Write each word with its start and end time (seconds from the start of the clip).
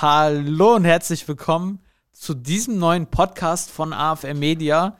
Hallo 0.00 0.76
und 0.76 0.84
herzlich 0.84 1.26
willkommen 1.26 1.80
zu 2.12 2.32
diesem 2.32 2.78
neuen 2.78 3.08
Podcast 3.08 3.68
von 3.68 3.92
AFM 3.92 4.38
Media. 4.38 4.96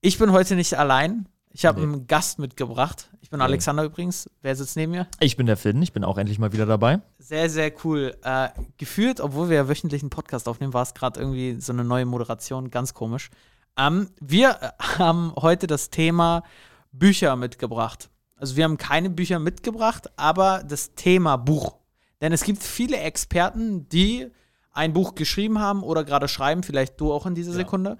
Ich 0.00 0.18
bin 0.18 0.32
heute 0.32 0.56
nicht 0.56 0.76
allein. 0.76 1.28
Ich 1.52 1.64
habe 1.64 1.78
nee. 1.78 1.86
einen 1.86 2.06
Gast 2.08 2.40
mitgebracht. 2.40 3.08
Ich 3.20 3.30
bin 3.30 3.38
nee. 3.38 3.44
Alexander 3.44 3.84
übrigens. 3.84 4.28
Wer 4.42 4.56
sitzt 4.56 4.74
neben 4.74 4.90
mir? 4.90 5.06
Ich 5.20 5.36
bin 5.36 5.46
der 5.46 5.56
Finn. 5.56 5.80
Ich 5.80 5.92
bin 5.92 6.02
auch 6.02 6.18
endlich 6.18 6.40
mal 6.40 6.52
wieder 6.52 6.66
dabei. 6.66 7.00
Sehr, 7.20 7.48
sehr 7.48 7.72
cool. 7.84 8.16
Äh, 8.24 8.48
gefühlt, 8.78 9.20
obwohl 9.20 9.48
wir 9.48 9.58
ja 9.58 9.68
wöchentlich 9.68 10.02
einen 10.02 10.10
Podcast 10.10 10.48
aufnehmen, 10.48 10.74
war 10.74 10.82
es 10.82 10.92
gerade 10.92 11.20
irgendwie 11.20 11.60
so 11.60 11.72
eine 11.72 11.84
neue 11.84 12.04
Moderation. 12.04 12.68
Ganz 12.72 12.94
komisch. 12.94 13.30
Ähm, 13.78 14.10
wir 14.20 14.72
haben 14.98 15.32
heute 15.36 15.68
das 15.68 15.90
Thema 15.90 16.42
Bücher 16.90 17.36
mitgebracht. 17.36 18.10
Also 18.34 18.56
wir 18.56 18.64
haben 18.64 18.76
keine 18.76 19.08
Bücher 19.08 19.38
mitgebracht, 19.38 20.10
aber 20.16 20.64
das 20.66 20.96
Thema 20.96 21.36
Buch 21.36 21.79
denn 22.20 22.32
es 22.32 22.44
gibt 22.44 22.62
viele 22.62 22.98
Experten, 22.98 23.88
die 23.88 24.30
ein 24.72 24.92
Buch 24.92 25.14
geschrieben 25.14 25.58
haben 25.58 25.82
oder 25.82 26.04
gerade 26.04 26.28
schreiben, 26.28 26.62
vielleicht 26.62 27.00
du 27.00 27.12
auch 27.12 27.26
in 27.26 27.34
dieser 27.34 27.52
ja. 27.52 27.58
Sekunde. 27.58 27.98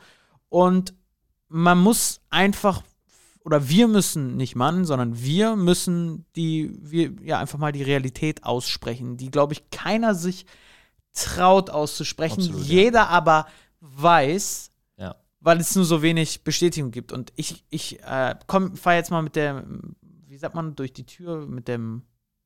Und 0.49 0.95
man 1.49 1.79
muss 1.79 2.21
einfach, 2.31 2.83
oder 3.45 3.69
wir 3.69 3.89
müssen, 3.89 4.37
nicht 4.37 4.57
Mann, 4.57 4.85
sondern 4.85 5.21
wir 5.21 5.57
müssen 5.57 6.27
die, 6.37 6.79
wir, 6.81 7.13
ja, 7.23 7.39
einfach 7.39 7.59
mal 7.59 7.73
die 7.73 7.83
Realität 7.83 8.45
aussprechen, 8.45 9.17
die, 9.17 9.31
glaube 9.31 9.55
ich, 9.55 9.71
keiner 9.71 10.15
sich 10.15 10.47
traut 11.13 11.71
auszusprechen. 11.71 12.41
Absolut, 12.41 12.67
Jeder 12.67 13.01
ja. 13.01 13.09
aber 13.09 13.47
weiß, 13.81 14.71
ja. 14.97 15.17
weil 15.41 15.59
es 15.59 15.75
nur 15.75 15.85
so 15.85 16.03
wenig 16.03 16.45
Bestätigung 16.45 16.93
gibt. 16.93 17.13
Und 17.13 17.33
ich, 17.37 17.65
ich 17.71 18.01
äh, 18.01 18.37
fahre 18.47 18.97
jetzt 18.97 19.11
mal 19.11 19.23
mit 19.23 19.35
der, 19.35 19.65
wie 20.29 20.37
sagt 20.37 20.55
man, 20.55 20.77
durch 20.77 20.93
die 20.93 21.07
Tür, 21.07 21.47
mit 21.47 21.67
dem 21.67 22.03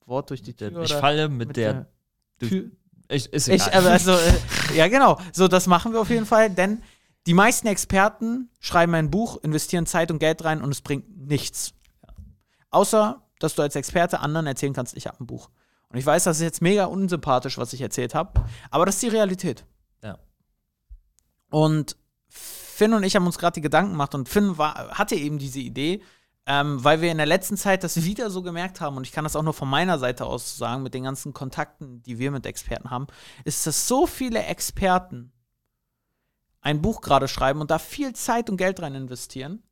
Wort 0.07 0.31
durch 0.31 0.43
die 0.43 0.55
Tür? 0.55 0.83
Ich 0.83 0.93
falle 0.93 1.29
mit, 1.29 1.49
mit 1.49 1.57
der, 1.57 1.87
der 2.41 2.49
Tür. 2.49 2.71
Ich, 3.09 3.33
ist 3.33 3.49
egal. 3.49 3.69
Ich, 3.69 3.75
also, 3.75 4.13
äh, 4.13 4.33
ja, 4.77 4.89
genau. 4.89 5.21
So, 5.33 5.49
das 5.49 5.67
machen 5.67 5.93
wir 5.93 6.01
auf 6.01 6.11
jeden 6.11 6.27
Fall, 6.27 6.51
denn 6.51 6.83
die 7.27 7.35
meisten 7.35 7.67
Experten 7.67 8.51
schreiben 8.61 8.95
ein 8.95 9.11
Buch, 9.11 9.39
investieren 9.43 9.87
Zeit 9.87 10.11
und 10.11 10.19
Geld 10.19 10.45
rein 10.45 10.63
und 10.63 10.71
es 10.71 10.83
bringt 10.83 11.29
nichts. 11.29 11.75
Außer, 12.71 13.23
dass 13.39 13.55
du 13.55 13.63
als 13.63 13.77
Experte 13.77 14.21
anderen 14.21 14.47
erzählen 14.47 14.73
kannst, 14.73 14.97
ich 14.97 15.07
habe 15.07 15.23
ein 15.23 15.27
Buch. 15.27 15.51
Und 15.89 15.99
ich 15.99 16.05
weiß, 16.05 16.25
das 16.25 16.39
ist 16.39 16.43
jetzt 16.43 16.63
mega 16.63 16.87
unsympathisch, 16.87 17.57
was 17.57 17.73
ich 17.73 17.81
erzählt 17.81 18.15
habe, 18.15 18.45
aber 18.71 18.85
das 18.85 18.97
ist 18.97 19.03
die 19.03 19.09
Realität. 19.09 19.65
Ja. 20.03 20.19
Und 21.51 21.97
Finn 22.29 22.93
und 22.93 23.05
ich 23.05 23.15
haben 23.15 23.27
uns 23.27 23.39
gerade 23.39 23.55
die 23.55 23.61
Gedanken 23.61 23.93
gemacht 23.93 24.15
und 24.15 24.29
Finn 24.29 24.59
war, 24.59 24.91
hatte 24.91 25.15
eben 25.15 25.39
diese 25.39 25.61
Idee, 25.61 26.03
ähm, 26.47 26.83
weil 26.85 27.01
wir 27.01 27.11
in 27.11 27.17
der 27.17 27.27
letzten 27.27 27.57
Zeit 27.57 27.85
das 27.85 28.05
wieder 28.05 28.31
so 28.31 28.43
gemerkt 28.43 28.81
haben, 28.81 28.97
und 28.97 29.07
ich 29.07 29.13
kann 29.13 29.25
das 29.25 29.37
auch 29.37 29.43
nur 29.43 29.55
von 29.55 29.69
meiner 29.69 29.99
Seite 29.99 30.27
aus 30.27 30.57
sagen, 30.59 30.83
mit 30.83 30.95
den 30.95 31.05
ganzen 31.05 31.33
Kontakten, 31.33 32.03
die 32.03 32.19
wir 32.19 32.31
mit 32.31 32.45
Experten 32.45 32.91
haben, 32.91 33.07
ist, 33.45 33.67
dass 33.67 33.89
so 33.89 34.07
viele 34.07 34.43
Experten 34.45 35.33
ein 36.61 36.83
Buch 36.83 37.01
gerade 37.01 37.29
schreiben 37.29 37.61
und 37.61 37.71
da 37.71 37.79
viel 37.79 38.15
Zeit 38.15 38.51
und 38.51 38.57
Geld 38.57 38.81
rein 38.81 38.95
investieren, 38.95 39.63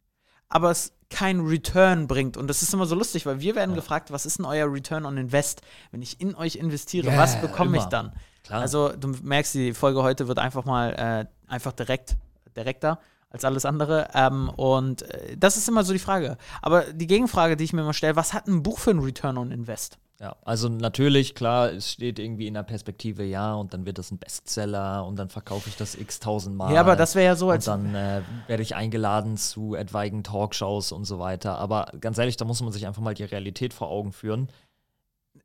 aber 0.49 0.71
es 0.71 0.95
keinen 1.11 1.47
Return 1.47 2.07
bringt. 2.07 2.37
Und 2.37 2.49
das 2.49 2.63
ist 2.63 2.73
immer 2.73 2.87
so 2.87 2.95
lustig, 2.95 3.27
weil 3.27 3.41
wir 3.41 3.55
werden 3.55 3.71
ja. 3.71 3.77
gefragt, 3.77 4.11
was 4.11 4.25
ist 4.25 4.39
denn 4.39 4.47
euer 4.47 4.71
Return 4.73 5.05
on 5.05 5.19
Invest? 5.19 5.61
Wenn 5.91 6.01
ich 6.01 6.21
in 6.21 6.35
euch 6.35 6.57
investiere, 6.57 7.09
yeah, 7.09 7.19
was 7.19 7.41
bekomme 7.41 7.77
ich 7.77 7.85
dann? 7.85 8.13
Klar. 8.45 8.63
Also 8.63 8.89
du 8.89 9.09
merkst, 9.23 9.55
die 9.55 9.75
Folge 9.75 10.03
heute 10.03 10.27
wird 10.27 10.39
einfach 10.39 10.65
mal 10.65 10.93
äh, 10.95 11.51
einfach 11.51 11.73
direkt 11.73 12.17
direkter 12.57 12.99
als 13.33 13.45
alles 13.45 13.65
andere. 13.65 14.09
Ähm, 14.15 14.51
und 14.51 15.03
äh, 15.03 15.37
das 15.37 15.57
ist 15.57 15.69
immer 15.69 15.85
so 15.85 15.93
die 15.93 15.99
Frage. 15.99 16.37
Aber 16.61 16.83
die 16.93 17.07
Gegenfrage, 17.07 17.57
die 17.57 17.65
ich 17.65 17.73
mir 17.73 17.81
immer 17.81 17.95
stelle, 17.95 18.17
was 18.17 18.33
hat 18.33 18.47
ein 18.47 18.63
Buch 18.63 18.79
für 18.79 18.91
einen 18.91 19.01
Return 19.01 19.39
on 19.39 19.51
Invest? 19.51 19.99
Ja, 20.21 20.37
also 20.45 20.69
natürlich, 20.69 21.35
klar, 21.35 21.73
es 21.73 21.91
steht 21.91 22.21
irgendwie 22.21 22.47
in 22.47 22.55
der 22.55 22.63
Perspektive, 22.63 23.25
ja, 23.25 23.55
und 23.55 23.75
dann 23.75 23.87
wird 23.87 23.99
das 23.99 24.13
ein 24.13 24.19
Bestseller 24.19 25.05
und 25.05 25.19
dann 25.19 25.29
verkaufe 25.29 25.69
ich 25.69 25.77
das 25.77 25.97
x 25.97 26.21
tausendmal. 26.21 26.73
Ja, 26.73 26.81
aber 26.81 26.95
das 26.95 27.17
wäre 27.17 27.27
ja 27.27 27.35
so, 27.35 27.51
als. 27.51 27.67
Und 27.67 27.93
dann 27.93 27.95
äh, 27.97 28.23
werde 28.47 28.63
ich 28.63 28.77
eingeladen 28.77 29.37
zu 29.37 29.75
etwaigen 29.75 30.23
Talkshows 30.23 30.93
und 30.93 31.07
so 31.07 31.19
weiter. 31.19 31.59
Aber 31.59 31.87
ganz 32.01 32.19
ehrlich, 32.19 32.37
da 32.37 32.45
muss 32.45 32.63
man 32.63 32.71
sich 32.71 32.87
einfach 32.87 33.03
mal 33.03 33.15
die 33.15 33.25
Realität 33.25 33.75
vor 33.75 33.89
Augen 33.89 34.13
führen 34.13 34.49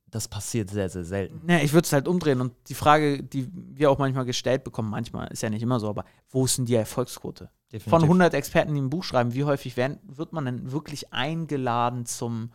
das 0.09 0.27
passiert 0.27 0.69
sehr, 0.69 0.89
sehr 0.89 1.03
selten. 1.03 1.41
Ja, 1.49 1.59
ich 1.59 1.73
würde 1.73 1.85
es 1.85 1.93
halt 1.93 2.07
umdrehen 2.07 2.39
und 2.39 2.53
die 2.69 2.73
Frage, 2.73 3.21
die 3.21 3.49
wir 3.53 3.91
auch 3.91 3.97
manchmal 3.97 4.25
gestellt 4.25 4.63
bekommen, 4.63 4.89
manchmal 4.89 5.27
ist 5.27 5.43
ja 5.43 5.49
nicht 5.49 5.61
immer 5.61 5.79
so, 5.79 5.89
aber 5.89 6.05
wo 6.29 6.45
ist 6.45 6.57
denn 6.57 6.65
die 6.65 6.75
Erfolgsquote? 6.75 7.49
Definitiv. 7.71 7.89
Von 7.89 8.03
100 8.03 8.33
Experten, 8.33 8.73
die 8.73 8.81
ein 8.81 8.89
Buch 8.89 9.03
schreiben, 9.03 9.33
wie 9.33 9.43
häufig 9.43 9.75
werden, 9.75 9.99
wird 10.03 10.31
man 10.31 10.45
denn 10.45 10.71
wirklich 10.71 11.11
eingeladen 11.11 12.05
zum, 12.05 12.51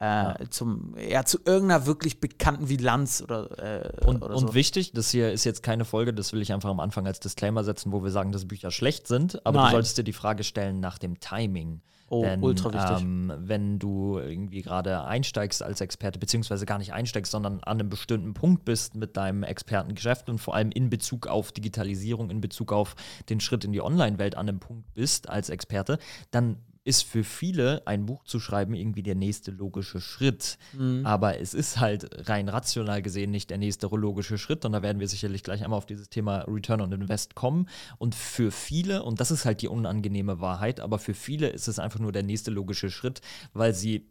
äh, 0.00 0.04
ja. 0.04 0.36
zum, 0.48 0.94
ja, 0.96 1.24
zu 1.24 1.38
irgendeiner 1.44 1.84
wirklich 1.84 2.20
bekannten 2.20 2.70
wie 2.70 2.78
Lanz 2.78 3.20
oder, 3.22 3.58
äh, 3.58 4.06
und, 4.06 4.22
oder 4.22 4.38
so. 4.38 4.46
Und 4.46 4.54
wichtig, 4.54 4.92
das 4.92 5.10
hier 5.10 5.30
ist 5.30 5.44
jetzt 5.44 5.62
keine 5.62 5.84
Folge, 5.84 6.14
das 6.14 6.32
will 6.32 6.40
ich 6.40 6.54
einfach 6.54 6.70
am 6.70 6.80
Anfang 6.80 7.06
als 7.06 7.20
Disclaimer 7.20 7.64
setzen, 7.64 7.92
wo 7.92 8.02
wir 8.02 8.10
sagen, 8.10 8.32
dass 8.32 8.48
Bücher 8.48 8.70
schlecht 8.70 9.06
sind, 9.06 9.44
aber 9.44 9.58
Nein. 9.58 9.66
du 9.66 9.72
solltest 9.72 9.98
dir 9.98 10.04
die 10.04 10.14
Frage 10.14 10.42
stellen 10.42 10.80
nach 10.80 10.98
dem 10.98 11.20
Timing. 11.20 11.82
Oh, 12.08 12.22
Denn, 12.22 12.42
ultra 12.42 12.72
wichtig. 12.72 13.02
Ähm, 13.02 13.32
wenn 13.36 13.78
du 13.78 14.18
irgendwie 14.18 14.62
gerade 14.62 15.04
einsteigst 15.04 15.62
als 15.62 15.80
Experte, 15.80 16.18
beziehungsweise 16.20 16.64
gar 16.64 16.78
nicht 16.78 16.92
einsteigst, 16.92 17.32
sondern 17.32 17.54
an 17.64 17.80
einem 17.80 17.88
bestimmten 17.88 18.32
Punkt 18.32 18.64
bist 18.64 18.94
mit 18.94 19.16
deinem 19.16 19.42
Expertengeschäft 19.42 20.28
und 20.28 20.38
vor 20.38 20.54
allem 20.54 20.70
in 20.70 20.88
Bezug 20.88 21.26
auf 21.26 21.50
Digitalisierung, 21.50 22.30
in 22.30 22.40
Bezug 22.40 22.72
auf 22.72 22.94
den 23.28 23.40
Schritt 23.40 23.64
in 23.64 23.72
die 23.72 23.82
Online-Welt 23.82 24.36
an 24.36 24.48
einem 24.48 24.60
Punkt 24.60 24.94
bist 24.94 25.28
als 25.28 25.50
Experte, 25.50 25.98
dann 26.30 26.58
ist 26.86 27.02
für 27.02 27.24
viele 27.24 27.84
ein 27.84 28.06
Buch 28.06 28.22
zu 28.22 28.38
schreiben 28.38 28.72
irgendwie 28.74 29.02
der 29.02 29.16
nächste 29.16 29.50
logische 29.50 30.00
Schritt. 30.00 30.56
Mhm. 30.72 31.04
Aber 31.04 31.40
es 31.40 31.52
ist 31.52 31.80
halt 31.80 32.28
rein 32.28 32.48
rational 32.48 33.02
gesehen 33.02 33.32
nicht 33.32 33.50
der 33.50 33.58
nächste 33.58 33.88
logische 33.88 34.38
Schritt. 34.38 34.64
Und 34.64 34.72
da 34.72 34.82
werden 34.82 35.00
wir 35.00 35.08
sicherlich 35.08 35.42
gleich 35.42 35.64
einmal 35.64 35.78
auf 35.78 35.86
dieses 35.86 36.08
Thema 36.08 36.44
Return 36.46 36.80
on 36.80 36.92
Invest 36.92 37.34
kommen. 37.34 37.68
Und 37.98 38.14
für 38.14 38.52
viele, 38.52 39.02
und 39.02 39.18
das 39.18 39.32
ist 39.32 39.44
halt 39.44 39.62
die 39.62 39.68
unangenehme 39.68 40.40
Wahrheit, 40.40 40.78
aber 40.78 41.00
für 41.00 41.14
viele 41.14 41.48
ist 41.48 41.66
es 41.66 41.80
einfach 41.80 41.98
nur 41.98 42.12
der 42.12 42.22
nächste 42.22 42.52
logische 42.52 42.88
Schritt, 42.88 43.20
weil 43.52 43.74
sie 43.74 44.08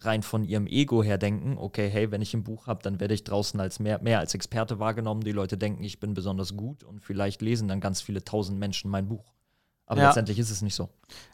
rein 0.00 0.24
von 0.24 0.42
ihrem 0.42 0.66
Ego 0.66 1.04
her 1.04 1.16
denken, 1.16 1.58
okay, 1.58 1.88
hey, 1.88 2.10
wenn 2.10 2.22
ich 2.22 2.34
ein 2.34 2.42
Buch 2.42 2.66
habe, 2.66 2.82
dann 2.82 2.98
werde 2.98 3.14
ich 3.14 3.22
draußen 3.22 3.60
als 3.60 3.78
mehr, 3.78 4.02
mehr 4.02 4.18
als 4.18 4.34
Experte 4.34 4.80
wahrgenommen. 4.80 5.22
Die 5.22 5.32
Leute 5.32 5.56
denken, 5.56 5.84
ich 5.84 6.00
bin 6.00 6.14
besonders 6.14 6.56
gut 6.56 6.82
und 6.82 7.04
vielleicht 7.04 7.40
lesen 7.40 7.68
dann 7.68 7.80
ganz 7.80 8.00
viele 8.00 8.24
tausend 8.24 8.58
Menschen 8.58 8.90
mein 8.90 9.06
Buch. 9.06 9.32
Aber 9.90 10.02
ja. 10.02 10.06
letztendlich 10.06 10.38
ist 10.38 10.50
es 10.50 10.62
nicht 10.62 10.76
so. 10.76 10.88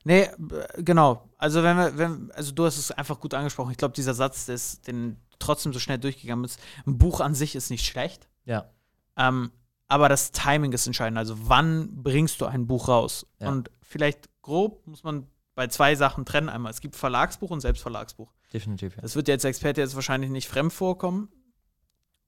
Nee, 0.04 0.30
genau. 0.78 1.28
Also 1.36 1.62
wenn 1.62 1.76
wir, 1.76 1.98
wenn, 1.98 2.30
also 2.32 2.52
du 2.52 2.64
hast 2.64 2.78
es 2.78 2.90
einfach 2.90 3.20
gut 3.20 3.34
angesprochen. 3.34 3.70
Ich 3.70 3.76
glaube, 3.76 3.92
dieser 3.92 4.14
Satz, 4.14 4.48
ist, 4.48 4.86
den 4.86 5.18
trotzdem 5.38 5.74
so 5.74 5.78
schnell 5.78 5.98
durchgegangen 5.98 6.42
ist, 6.42 6.58
ein 6.86 6.96
Buch 6.96 7.20
an 7.20 7.34
sich 7.34 7.54
ist 7.54 7.68
nicht 7.68 7.84
schlecht. 7.84 8.30
Ja. 8.46 8.70
Ähm, 9.18 9.50
aber 9.88 10.08
das 10.08 10.32
Timing 10.32 10.72
ist 10.72 10.86
entscheidend. 10.86 11.18
Also 11.18 11.36
wann 11.50 12.02
bringst 12.02 12.40
du 12.40 12.46
ein 12.46 12.66
Buch 12.66 12.88
raus? 12.88 13.26
Ja. 13.40 13.50
Und 13.50 13.70
vielleicht 13.82 14.30
grob 14.40 14.86
muss 14.86 15.04
man 15.04 15.26
bei 15.54 15.66
zwei 15.66 15.94
Sachen 15.94 16.24
trennen. 16.24 16.48
Einmal, 16.48 16.72
es 16.72 16.80
gibt 16.80 16.96
Verlagsbuch 16.96 17.50
und 17.50 17.60
Selbstverlagsbuch. 17.60 18.32
Definitiv, 18.54 18.96
ja. 18.96 19.02
Das 19.02 19.16
wird 19.16 19.28
dir 19.28 19.32
als 19.32 19.44
Experte 19.44 19.82
jetzt 19.82 19.96
wahrscheinlich 19.96 20.30
nicht 20.30 20.48
fremd 20.48 20.72
vorkommen. 20.72 21.28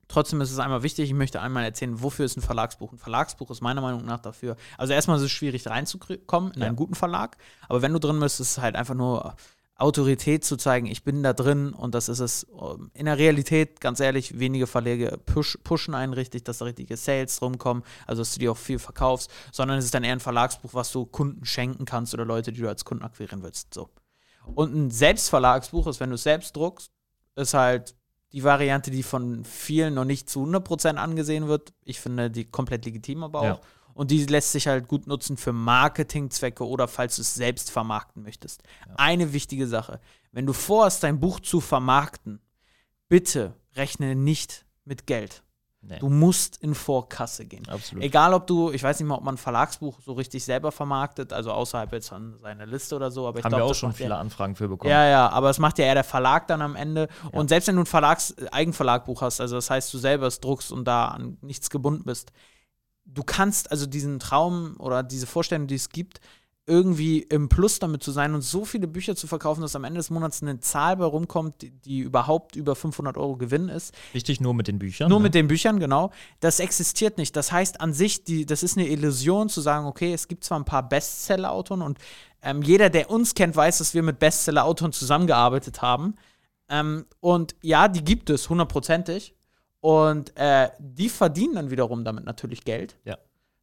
Trotzdem 0.09 0.41
ist 0.41 0.51
es 0.51 0.59
einmal 0.59 0.83
wichtig, 0.83 1.11
ich 1.11 1.15
möchte 1.15 1.41
einmal 1.41 1.65
erzählen, 1.65 2.03
wofür 2.03 2.25
ist 2.25 2.37
ein 2.37 2.43
Verlagsbuch? 2.43 2.93
Ein 2.93 2.99
Verlagsbuch 2.99 3.51
ist 3.51 3.61
meiner 3.61 3.83
Meinung 3.83 4.05
nach 4.05 4.21
dafür. 4.21 4.57
Also 4.79 4.95
erstmal 4.95 5.19
ist 5.19 5.25
es 5.25 5.31
schwierig 5.31 5.67
reinzukommen 5.67 6.53
in 6.53 6.61
ja. 6.61 6.67
einen 6.67 6.77
guten 6.77 6.95
Verlag, 6.95 7.37
aber 7.69 7.83
wenn 7.83 7.93
du 7.93 7.99
drin 7.99 8.19
bist, 8.19 8.41
ist 8.41 8.53
es 8.53 8.59
halt 8.59 8.75
einfach 8.75 8.95
nur 8.95 9.37
Autorität 9.79 10.45
zu 10.45 10.57
zeigen, 10.57 10.87
ich 10.87 11.05
bin 11.05 11.23
da 11.23 11.33
drin 11.33 11.73
und 11.73 11.95
das 11.95 12.09
ist 12.09 12.19
es. 12.19 12.47
In 12.95 13.05
der 13.05 13.17
Realität, 13.17 13.81
ganz 13.81 14.01
ehrlich, 14.01 14.41
wenige 14.41 14.67
Verlage 14.67 15.19
push, 15.25 15.57
pushen 15.63 15.95
einen 15.95 16.15
richtig, 16.15 16.45
dass 16.45 16.59
da 16.59 16.65
richtige 16.65 16.97
Sales 16.97 17.41
rumkommen, 17.41 17.85
also 18.05 18.23
dass 18.23 18.35
du 18.35 18.41
dir 18.41 18.51
auch 18.51 18.57
viel 18.57 18.81
verkaufst, 18.81 19.31
sondern 19.53 19.79
es 19.79 19.85
ist 19.85 19.95
dann 19.95 20.03
eher 20.03 20.13
ein 20.13 20.21
Verlagsbuch, 20.21 20.75
was 20.75 20.91
du 20.91 21.07
Kunden 21.07 21.45
schenken 21.45 21.85
kannst 21.85 22.13
oder 22.13 22.25
Leute, 22.25 22.53
die 22.53 22.61
du 22.61 22.69
als 22.69 22.85
Kunden 22.85 23.05
akquirieren 23.05 23.45
willst. 23.45 23.73
So. 23.73 23.89
Und 24.53 24.75
ein 24.75 24.91
Selbstverlagsbuch 24.91 25.87
ist, 25.87 26.01
wenn 26.01 26.11
du 26.11 26.17
es 26.17 26.25
selbst 26.25 26.57
druckst, 26.57 26.91
ist 27.37 27.55
halt 27.55 27.95
die 28.33 28.45
Variante, 28.45 28.91
die 28.91 29.03
von 29.03 29.45
vielen 29.45 29.95
noch 29.95 30.05
nicht 30.05 30.29
zu 30.29 30.45
100% 30.45 30.97
angesehen 30.97 31.49
wird. 31.49 31.73
Ich 31.85 32.01
finde 32.01 32.31
die 32.31 32.45
komplett 32.45 32.85
legitim 32.85 33.23
aber 33.23 33.41
auch. 33.41 33.45
Ja. 33.45 33.61
Und 33.95 34.11
die 34.11 34.25
lässt 34.27 34.53
sich 34.53 34.69
halt 34.69 34.87
gut 34.87 35.07
nutzen 35.07 35.37
für 35.37 35.53
Marketingzwecke 35.53 36.65
oder 36.65 36.87
falls 36.87 37.17
du 37.17 37.23
es 37.23 37.35
selbst 37.35 37.71
vermarkten 37.71 38.23
möchtest. 38.23 38.63
Ja. 38.87 38.95
Eine 38.97 39.33
wichtige 39.33 39.67
Sache. 39.67 40.01
Wenn 40.31 40.47
du 40.47 40.53
vorhast, 40.53 41.03
dein 41.03 41.19
Buch 41.19 41.41
zu 41.41 41.61
vermarkten, 41.61 42.41
bitte 43.09 43.55
rechne 43.75 44.15
nicht 44.15 44.67
mit 44.85 45.07
Geld. 45.07 45.43
Nee. 45.81 45.99
Du 46.01 46.09
musst 46.09 46.57
in 46.57 46.75
Vorkasse 46.75 47.47
gehen. 47.47 47.69
Absolut. 47.69 48.03
Egal, 48.03 48.35
ob 48.35 48.49
du, 48.49 48.73
ich 48.73 48.83
weiß 48.83 48.99
nicht 48.99 49.09
mal, 49.09 49.15
ob 49.15 49.23
man 49.23 49.37
ein 49.37 49.39
Verlagsbuch 49.39 50.01
so 50.01 50.13
richtig 50.13 50.45
selber 50.45 50.73
vermarktet, 50.73 51.33
also 51.33 51.53
außerhalb 51.53 51.93
jetzt 51.93 52.09
von 52.09 52.37
seiner 52.39 52.67
Liste 52.67 52.97
oder 52.97 53.13
so. 53.13 53.29
Aber 53.29 53.39
ich 53.39 53.45
Haben 53.45 53.51
glaub, 53.51 53.61
wir 53.61 53.67
auch 53.67 53.75
schon 53.75 53.93
viele 53.93 54.11
ja, 54.11 54.19
Anfragen 54.19 54.57
für 54.57 54.69
bekommen. 54.69 54.91
Ja, 54.91 55.07
ja, 55.07 55.29
aber 55.29 55.51
es 55.51 55.61
macht 55.61 55.79
ja 55.79 55.85
eher 55.85 55.95
der 55.95 56.05
Verlag 56.05 56.49
dann 56.49 56.63
am 56.63 56.75
Ende. 56.75 57.09
Ja. 57.33 57.39
Und 57.39 57.49
selbst 57.49 57.69
wenn 57.69 57.77
du 57.77 57.83
ein 57.83 57.87
Verlags 57.87 58.35
Eigenverlagbuch 58.51 59.23
hast, 59.23 59.41
also 59.41 59.55
das 59.55 59.71
heißt, 59.71 59.95
du 59.95 59.99
selber 59.99 60.27
es 60.27 60.41
druckst 60.41 60.73
und 60.73 60.85
da 60.85 61.09
an 61.09 61.39
nichts 61.43 61.71
gebunden 61.71 62.03
bist, 62.05 62.33
du 63.05 63.23
kannst 63.23 63.71
also 63.71 63.87
diesen 63.87 64.19
Traum 64.19 64.75
oder 64.81 65.05
diese 65.05 65.29
Vorstellung, 65.29 65.69
die 65.69 65.77
es 65.77 65.91
gibt, 65.91 66.21
irgendwie 66.69 67.21
im 67.21 67.49
Plus 67.49 67.79
damit 67.79 68.03
zu 68.03 68.13
sein 68.13 68.35
und 68.35 68.43
so 68.43 68.65
viele 68.65 68.87
Bücher 68.87 69.17
zu 69.17 69.27
verkaufen, 69.27 69.63
dass 69.63 69.75
am 69.75 69.85
Ende 69.85 69.99
des 69.99 70.11
Monats 70.11 70.43
eine 70.43 70.61
Zahl 70.61 70.97
bei 70.99 71.07
rumkommt, 71.07 71.63
die, 71.63 71.71
die 71.71 72.01
überhaupt 72.01 72.57
über 72.57 72.77
500 72.77 73.17
Euro 73.17 73.37
Gewinn 73.37 73.69
ist. 73.69 73.95
Wichtig 74.13 74.41
nur 74.41 74.55
mit 74.55 74.69
den 74.69 74.79
Büchern. 74.79 75.09
Nur 75.09 75.19
ne? 75.19 75.25
mit 75.25 75.35
den 75.35 75.49
Büchern, 75.49 75.81
genau. 75.81 76.13
Das 76.41 76.61
existiert 76.61 77.19
nicht. 77.19 77.35
Das 77.35 77.51
heißt 77.51 77.81
an 77.81 77.93
sich, 77.93 78.25
die, 78.25 78.45
das 78.45 78.63
ist 78.63 78.77
eine 78.77 78.87
Illusion 78.87 79.49
zu 79.49 79.61
sagen, 79.61 79.87
okay, 79.87 80.13
es 80.13 80.29
gibt 80.29 80.45
zwar 80.45 80.61
ein 80.61 80.65
paar 80.65 80.89
Bestseller-Autoren 80.89 81.83
und 81.83 81.99
ähm, 82.43 82.63
jeder, 82.63 82.91
der 82.91 83.11
uns 83.11 83.35
kennt, 83.35 83.57
weiß, 83.57 83.79
dass 83.79 83.95
wir 83.95 84.03
mit 84.03 84.19
Bestseller-Autoren 84.19 84.93
zusammengearbeitet 84.93 85.83
haben. 85.83 86.15
Ähm, 86.69 87.07
und 87.21 87.57
ja, 87.63 87.89
die 87.89 88.05
gibt 88.05 88.31
es 88.31 88.49
hundertprozentig. 88.49 89.35
Und 89.81 90.37
äh, 90.37 90.71
die 90.79 91.09
verdienen 91.09 91.55
dann 91.55 91.71
wiederum 91.71 92.05
damit 92.05 92.25
natürlich 92.25 92.65
Geld. 92.65 92.97
Ja. 93.05 93.17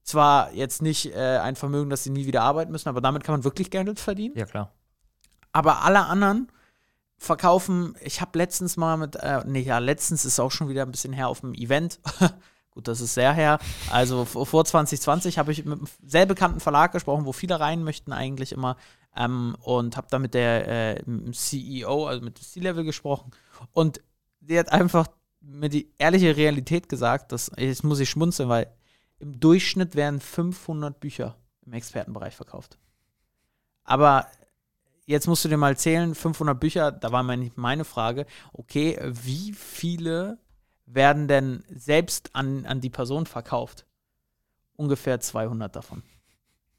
Zwar 0.05 0.53
jetzt 0.53 0.83
nicht 0.83 1.15
äh, 1.15 1.39
ein 1.39 1.55
Vermögen, 1.55 1.89
dass 1.89 2.03
sie 2.03 2.11
nie 2.11 2.27
wieder 2.27 2.43
arbeiten 2.43 2.71
müssen, 2.71 2.89
aber 2.89 3.01
damit 3.01 3.23
kann 3.23 3.33
man 3.33 3.43
wirklich 3.43 3.71
Geld 3.71 3.99
verdienen. 3.99 4.37
Ja, 4.37 4.45
klar. 4.45 4.71
Aber 5.51 5.81
alle 5.81 6.05
anderen 6.05 6.51
verkaufen, 7.17 7.95
ich 8.01 8.21
habe 8.21 8.37
letztens 8.37 8.77
mal 8.77 8.97
mit, 8.97 9.15
äh, 9.15 9.41
nee, 9.47 9.61
ja, 9.61 9.79
letztens 9.79 10.23
ist 10.23 10.39
auch 10.39 10.51
schon 10.51 10.69
wieder 10.69 10.83
ein 10.83 10.91
bisschen 10.91 11.11
her 11.11 11.27
auf 11.27 11.41
dem 11.41 11.55
Event. 11.55 11.99
Gut, 12.69 12.87
das 12.87 13.01
ist 13.01 13.15
sehr 13.15 13.33
her. 13.33 13.57
Also 13.89 14.25
vor 14.25 14.63
2020 14.63 15.39
habe 15.39 15.51
ich 15.51 15.65
mit 15.65 15.79
einem 15.79 15.87
sehr 16.05 16.27
bekannten 16.27 16.59
Verlag 16.59 16.91
gesprochen, 16.91 17.25
wo 17.25 17.31
viele 17.31 17.59
rein 17.59 17.83
möchten 17.83 18.13
eigentlich 18.13 18.51
immer. 18.51 18.77
Ähm, 19.15 19.55
und 19.61 19.97
habe 19.97 20.07
da 20.11 20.19
mit 20.19 20.35
der 20.35 20.97
äh, 20.97 21.31
CEO, 21.31 22.05
also 22.05 22.23
mit 22.23 22.37
dem 22.37 22.43
C-Level 22.43 22.83
gesprochen. 22.83 23.31
Und 23.71 24.01
der 24.39 24.59
hat 24.59 24.71
einfach 24.71 25.07
mir 25.41 25.69
die 25.69 25.89
ehrliche 25.97 26.37
Realität 26.37 26.89
gesagt, 26.89 27.31
dass, 27.31 27.49
jetzt 27.57 27.83
muss 27.83 27.99
ich 27.99 28.09
schmunzeln, 28.09 28.49
weil 28.49 28.67
im 29.25 29.39
Durchschnitt 29.39 29.95
werden 29.95 30.19
500 30.19 30.99
Bücher 30.99 31.35
im 31.65 31.73
Expertenbereich 31.73 32.35
verkauft. 32.35 32.77
Aber 33.83 34.27
jetzt 35.07 35.27
musst 35.27 35.43
du 35.43 35.49
dir 35.49 35.57
mal 35.57 35.75
zählen, 35.75 36.13
500 36.13 36.59
Bücher, 36.59 36.91
da 36.91 37.11
war 37.11 37.23
meine, 37.23 37.85
Frage, 37.85 38.27
okay, 38.53 38.99
wie 39.01 39.51
viele 39.53 40.37
werden 40.85 41.27
denn 41.27 41.63
selbst 41.73 42.35
an, 42.35 42.67
an 42.67 42.81
die 42.81 42.91
Person 42.91 43.25
verkauft? 43.25 43.87
Ungefähr 44.75 45.19
200 45.19 45.75
davon. 45.75 46.03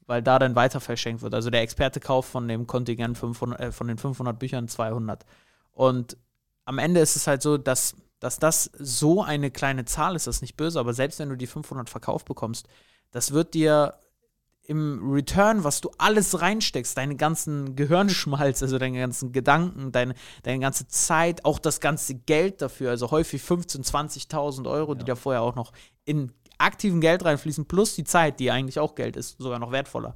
Weil 0.05 0.23
da 0.23 0.39
dann 0.39 0.55
weiter 0.55 0.79
verschenkt 0.79 1.21
wird. 1.21 1.33
Also 1.33 1.49
der 1.49 1.61
Experte 1.61 1.99
kauft 1.99 2.31
von 2.31 2.47
dem 2.47 2.65
Kontingent 2.65 3.17
500, 3.17 3.59
äh, 3.59 3.71
von 3.73 3.87
den 3.89 3.97
500 3.97 4.39
Büchern 4.39 4.69
200. 4.69 5.25
Und 5.73 6.15
am 6.63 6.77
Ende 6.77 7.01
ist 7.01 7.17
es 7.17 7.27
halt 7.27 7.41
so, 7.41 7.57
dass, 7.57 7.97
dass 8.19 8.39
das 8.39 8.71
so 8.77 9.23
eine 9.23 9.51
kleine 9.51 9.85
Zahl 9.85 10.15
ist, 10.15 10.27
das 10.27 10.37
ist 10.37 10.41
nicht 10.41 10.57
böse, 10.57 10.79
aber 10.79 10.93
selbst 10.93 11.19
wenn 11.19 11.29
du 11.29 11.35
die 11.35 11.47
500 11.47 11.89
verkauft 11.89 12.25
bekommst, 12.25 12.67
das 13.11 13.31
wird 13.31 13.53
dir 13.53 13.95
im 14.63 15.11
Return, 15.11 15.63
was 15.63 15.79
du 15.79 15.89
alles 15.97 16.41
reinsteckst, 16.41 16.97
deine 16.97 17.15
ganzen 17.15 17.77
Gehirnschmalz, 17.77 18.61
also 18.61 18.77
deine 18.77 18.99
ganzen 18.99 19.31
Gedanken, 19.31 19.93
deine, 19.93 20.13
deine 20.43 20.59
ganze 20.59 20.87
Zeit, 20.87 21.45
auch 21.45 21.57
das 21.57 21.79
ganze 21.79 22.15
Geld 22.15 22.61
dafür, 22.61 22.89
also 22.89 23.09
häufig 23.11 23.41
15.000, 23.41 24.29
20.000 24.29 24.69
Euro, 24.69 24.91
ja. 24.93 24.99
die 24.99 25.05
da 25.05 25.15
vorher 25.15 25.41
auch 25.41 25.55
noch 25.55 25.71
in 26.03 26.33
aktiven 26.57 26.99
Geld 26.99 27.23
reinfließen, 27.23 27.65
plus 27.65 27.95
die 27.95 28.03
Zeit, 28.03 28.39
die 28.41 28.51
eigentlich 28.51 28.79
auch 28.79 28.95
Geld 28.95 29.15
ist, 29.15 29.37
sogar 29.39 29.59
noch 29.59 29.71
wertvoller, 29.71 30.15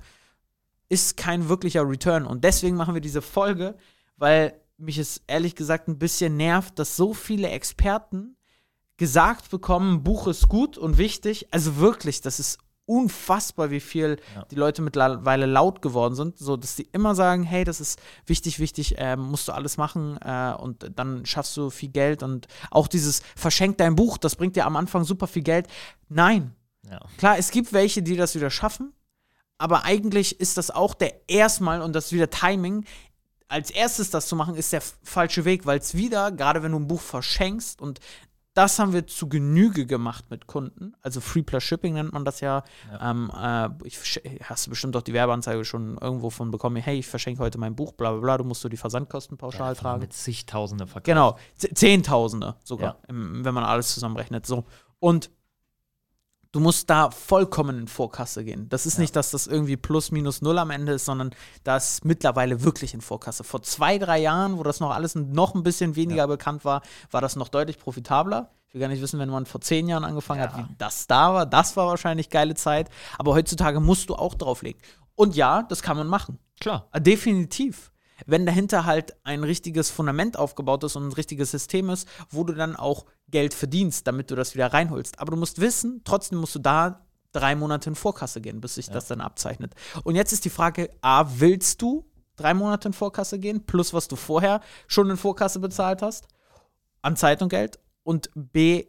ist 0.89 1.15
kein 1.15 1.47
wirklicher 1.47 1.87
Return. 1.87 2.25
Und 2.25 2.43
deswegen 2.43 2.75
machen 2.75 2.93
wir 2.93 3.01
diese 3.01 3.21
Folge, 3.21 3.75
weil 4.17 4.53
mich 4.81 4.97
es 4.97 5.21
ehrlich 5.27 5.55
gesagt 5.55 5.87
ein 5.87 5.99
bisschen 5.99 6.37
nervt, 6.37 6.77
dass 6.79 6.95
so 6.95 7.13
viele 7.13 7.49
Experten 7.49 8.35
gesagt 8.97 9.49
bekommen, 9.49 9.95
ein 9.95 10.03
Buch 10.03 10.27
ist 10.27 10.47
gut 10.47 10.77
und 10.77 10.97
wichtig. 10.97 11.47
Also 11.51 11.77
wirklich, 11.77 12.21
das 12.21 12.39
ist 12.39 12.59
unfassbar, 12.85 13.71
wie 13.71 13.79
viel 13.79 14.17
ja. 14.35 14.43
die 14.51 14.55
Leute 14.55 14.81
mittlerweile 14.81 15.45
laut 15.45 15.81
geworden 15.81 16.15
sind, 16.15 16.37
so 16.37 16.57
dass 16.57 16.75
sie 16.75 16.89
immer 16.91 17.15
sagen, 17.15 17.43
hey, 17.43 17.63
das 17.63 17.79
ist 17.79 18.01
wichtig, 18.25 18.59
wichtig, 18.59 18.97
äh, 18.97 19.15
musst 19.15 19.47
du 19.47 19.53
alles 19.53 19.77
machen 19.77 20.17
äh, 20.17 20.53
und 20.59 20.91
dann 20.95 21.25
schaffst 21.25 21.55
du 21.55 21.69
viel 21.69 21.89
Geld 21.89 22.21
und 22.21 22.47
auch 22.69 22.87
dieses 22.87 23.21
verschenk 23.35 23.77
dein 23.77 23.95
Buch, 23.95 24.17
das 24.17 24.35
bringt 24.35 24.55
dir 24.55 24.65
am 24.65 24.75
Anfang 24.75 25.05
super 25.05 25.27
viel 25.27 25.43
Geld. 25.43 25.67
Nein. 26.09 26.53
Ja. 26.89 26.99
Klar, 27.17 27.37
es 27.37 27.51
gibt 27.51 27.71
welche, 27.71 28.03
die 28.03 28.17
das 28.17 28.35
wieder 28.35 28.49
schaffen, 28.49 28.91
aber 29.57 29.85
eigentlich 29.85 30.39
ist 30.39 30.57
das 30.57 30.69
auch 30.69 30.93
der 30.93 31.29
erstmal 31.29 31.81
und 31.81 31.93
das 31.93 32.11
wieder 32.11 32.29
Timing. 32.29 32.83
Als 33.51 33.69
erstes 33.69 34.09
das 34.09 34.27
zu 34.27 34.37
machen, 34.37 34.55
ist 34.55 34.71
der 34.71 34.81
falsche 35.03 35.43
Weg, 35.43 35.65
weil 35.65 35.79
es 35.79 35.93
wieder, 35.93 36.31
gerade 36.31 36.63
wenn 36.63 36.71
du 36.71 36.79
ein 36.79 36.87
Buch 36.87 37.01
verschenkst 37.01 37.81
und 37.81 37.99
das 38.53 38.79
haben 38.79 38.93
wir 38.93 39.07
zu 39.07 39.27
Genüge 39.27 39.85
gemacht 39.85 40.25
mit 40.29 40.47
Kunden. 40.47 40.93
Also 41.01 41.21
Free 41.21 41.41
Plus 41.41 41.63
Shipping 41.63 41.93
nennt 41.93 42.13
man 42.13 42.25
das 42.25 42.39
ja. 42.41 42.63
ja. 42.91 43.11
Ähm, 43.11 43.31
äh, 43.35 43.87
ich, 43.87 44.21
hast 44.43 44.65
du 44.65 44.69
bestimmt 44.69 44.95
auch 44.95 45.01
die 45.01 45.13
Werbeanzeige 45.13 45.63
schon 45.63 45.97
irgendwo 45.97 46.29
von 46.29 46.51
bekommen. 46.51 46.77
Hey, 46.77 46.99
ich 46.99 47.07
verschenke 47.07 47.41
heute 47.41 47.57
mein 47.57 47.75
Buch, 47.75 47.93
bla 47.93 48.11
bla 48.11 48.21
bla. 48.21 48.37
Du 48.37 48.43
musst 48.43 48.61
so 48.61 48.69
die 48.69 48.77
Versandkosten 48.77 49.37
pauschal 49.37 49.73
ja, 49.73 49.79
tragen. 49.79 50.01
Mit 50.01 50.13
zigtausende 50.13 50.85
verkauft. 50.85 51.05
Genau, 51.05 51.37
Zehntausende 51.55 52.55
sogar, 52.63 52.97
ja. 53.03 53.09
im, 53.09 53.43
wenn 53.45 53.53
man 53.53 53.63
alles 53.63 53.93
zusammenrechnet. 53.93 54.45
So. 54.45 54.65
Und 54.99 55.29
du 56.51 56.59
musst 56.59 56.89
da 56.89 57.11
vollkommen 57.11 57.79
in 57.79 57.87
Vorkasse 57.87 58.43
gehen. 58.43 58.67
Das 58.69 58.85
ist 58.85 58.95
ja. 58.95 59.01
nicht, 59.01 59.15
dass 59.15 59.31
das 59.31 59.47
irgendwie 59.47 59.77
plus 59.77 60.11
minus 60.11 60.41
null 60.41 60.57
am 60.57 60.69
Ende 60.69 60.93
ist, 60.93 61.05
sondern 61.05 61.31
das 61.63 61.93
ist 61.93 62.05
mittlerweile 62.05 62.63
wirklich 62.63 62.93
in 62.93 63.01
Vorkasse. 63.01 63.43
Vor 63.43 63.61
zwei, 63.63 63.97
drei 63.97 64.19
Jahren, 64.19 64.57
wo 64.57 64.63
das 64.63 64.79
noch 64.79 64.91
alles 64.91 65.15
noch 65.15 65.55
ein 65.55 65.63
bisschen 65.63 65.95
weniger 65.95 66.23
ja. 66.23 66.27
bekannt 66.27 66.65
war, 66.65 66.81
war 67.09 67.21
das 67.21 67.35
noch 67.35 67.49
deutlich 67.49 67.79
profitabler. 67.79 68.51
Ich 68.67 68.73
will 68.73 68.81
gar 68.81 68.87
nicht 68.87 69.01
wissen, 69.01 69.19
wenn 69.19 69.29
man 69.29 69.45
vor 69.45 69.59
zehn 69.61 69.87
Jahren 69.89 70.05
angefangen 70.05 70.41
ja. 70.41 70.51
hat, 70.51 70.57
wie 70.57 70.75
das 70.77 71.07
da 71.07 71.33
war. 71.33 71.45
Das 71.45 71.75
war 71.75 71.87
wahrscheinlich 71.87 72.29
geile 72.29 72.55
Zeit. 72.55 72.89
Aber 73.17 73.33
heutzutage 73.33 73.79
musst 73.79 74.09
du 74.09 74.15
auch 74.15 74.33
drauflegen. 74.33 74.81
Und 75.15 75.35
ja, 75.35 75.63
das 75.63 75.81
kann 75.81 75.97
man 75.97 76.07
machen. 76.07 76.39
Klar. 76.59 76.87
Definitiv 76.97 77.90
wenn 78.25 78.45
dahinter 78.45 78.85
halt 78.85 79.15
ein 79.23 79.43
richtiges 79.43 79.89
Fundament 79.89 80.37
aufgebaut 80.37 80.83
ist 80.83 80.95
und 80.95 81.07
ein 81.07 81.13
richtiges 81.13 81.51
System 81.51 81.89
ist, 81.89 82.07
wo 82.29 82.43
du 82.43 82.53
dann 82.53 82.75
auch 82.75 83.05
Geld 83.29 83.53
verdienst, 83.53 84.07
damit 84.07 84.31
du 84.31 84.35
das 84.35 84.55
wieder 84.55 84.73
reinholst. 84.73 85.19
Aber 85.19 85.31
du 85.31 85.37
musst 85.37 85.61
wissen, 85.61 86.01
trotzdem 86.03 86.39
musst 86.39 86.55
du 86.55 86.59
da 86.59 87.05
drei 87.31 87.55
Monate 87.55 87.89
in 87.89 87.95
Vorkasse 87.95 88.41
gehen, 88.41 88.61
bis 88.61 88.75
sich 88.75 88.87
ja. 88.87 88.93
das 88.93 89.07
dann 89.07 89.21
abzeichnet. 89.21 89.73
Und 90.03 90.15
jetzt 90.15 90.33
ist 90.33 90.45
die 90.45 90.49
Frage, 90.49 90.89
A, 91.01 91.25
willst 91.37 91.81
du 91.81 92.05
drei 92.35 92.53
Monate 92.53 92.89
in 92.89 92.93
Vorkasse 92.93 93.39
gehen, 93.39 93.65
plus 93.65 93.93
was 93.93 94.07
du 94.07 94.15
vorher 94.15 94.61
schon 94.87 95.09
in 95.09 95.17
Vorkasse 95.17 95.59
bezahlt 95.59 96.01
hast, 96.01 96.27
an 97.01 97.15
Zeit 97.15 97.41
und 97.41 97.49
Geld? 97.49 97.79
Und 98.03 98.29
B, 98.35 98.85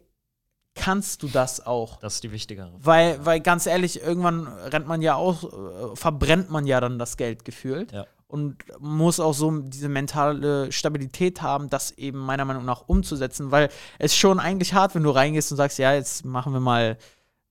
kannst 0.75 1.23
du 1.23 1.27
das 1.27 1.65
auch? 1.65 1.97
Das 1.97 2.15
ist 2.15 2.23
die 2.23 2.31
wichtigere. 2.31 2.69
Frage. 2.69 2.85
Weil, 2.85 3.25
weil 3.25 3.39
ganz 3.39 3.65
ehrlich, 3.65 4.01
irgendwann 4.01 4.47
rennt 4.47 4.87
man 4.87 5.01
ja 5.01 5.15
auch, 5.15 5.43
äh, 5.43 5.95
verbrennt 5.95 6.49
man 6.49 6.65
ja 6.65 6.81
dann 6.81 6.99
das 6.99 7.15
Geld 7.15 7.45
gefühlt. 7.45 7.91
Ja 7.91 8.05
und 8.33 8.57
muss 8.79 9.19
auch 9.19 9.35
so 9.35 9.51
diese 9.59 9.89
mentale 9.89 10.71
Stabilität 10.71 11.43
haben, 11.43 11.69
das 11.69 11.91
eben 11.91 12.17
meiner 12.17 12.45
Meinung 12.45 12.65
nach 12.65 12.87
umzusetzen, 12.87 13.51
weil 13.51 13.69
es 13.99 14.15
schon 14.15 14.39
eigentlich 14.39 14.73
hart, 14.73 14.95
wenn 14.95 15.03
du 15.03 15.11
reingehst 15.11 15.51
und 15.51 15.57
sagst, 15.57 15.77
ja, 15.77 15.93
jetzt 15.93 16.25
machen 16.25 16.51
wir 16.51 16.59
mal 16.59 16.97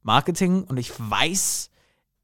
Marketing 0.03 0.65
und 0.65 0.79
ich 0.79 0.91
weiß, 0.99 1.71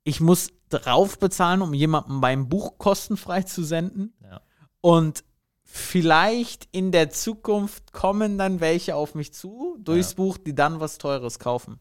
ich 0.03 0.21
muss 0.21 0.49
drauf 0.71 1.21
bezahlen, 1.21 1.63
um 1.63 1.73
jemandem 1.73 2.21
beim 2.21 2.49
Buch 2.49 2.79
kostenfrei 2.79 3.43
zu 3.43 3.63
senden. 3.63 4.13
Ja. 4.25 4.41
Und 4.81 5.23
vielleicht 5.63 6.67
in 6.73 6.91
der 6.91 7.11
Zukunft 7.11 7.93
kommen 7.93 8.39
dann 8.39 8.59
welche 8.59 8.97
auf 8.97 9.15
mich 9.15 9.33
zu 9.33 9.77
durchs 9.79 10.11
ja. 10.11 10.17
Buch, 10.17 10.37
die 10.37 10.57
dann 10.57 10.81
was 10.81 10.99
Teures 10.99 11.39
kaufen. 11.39 11.79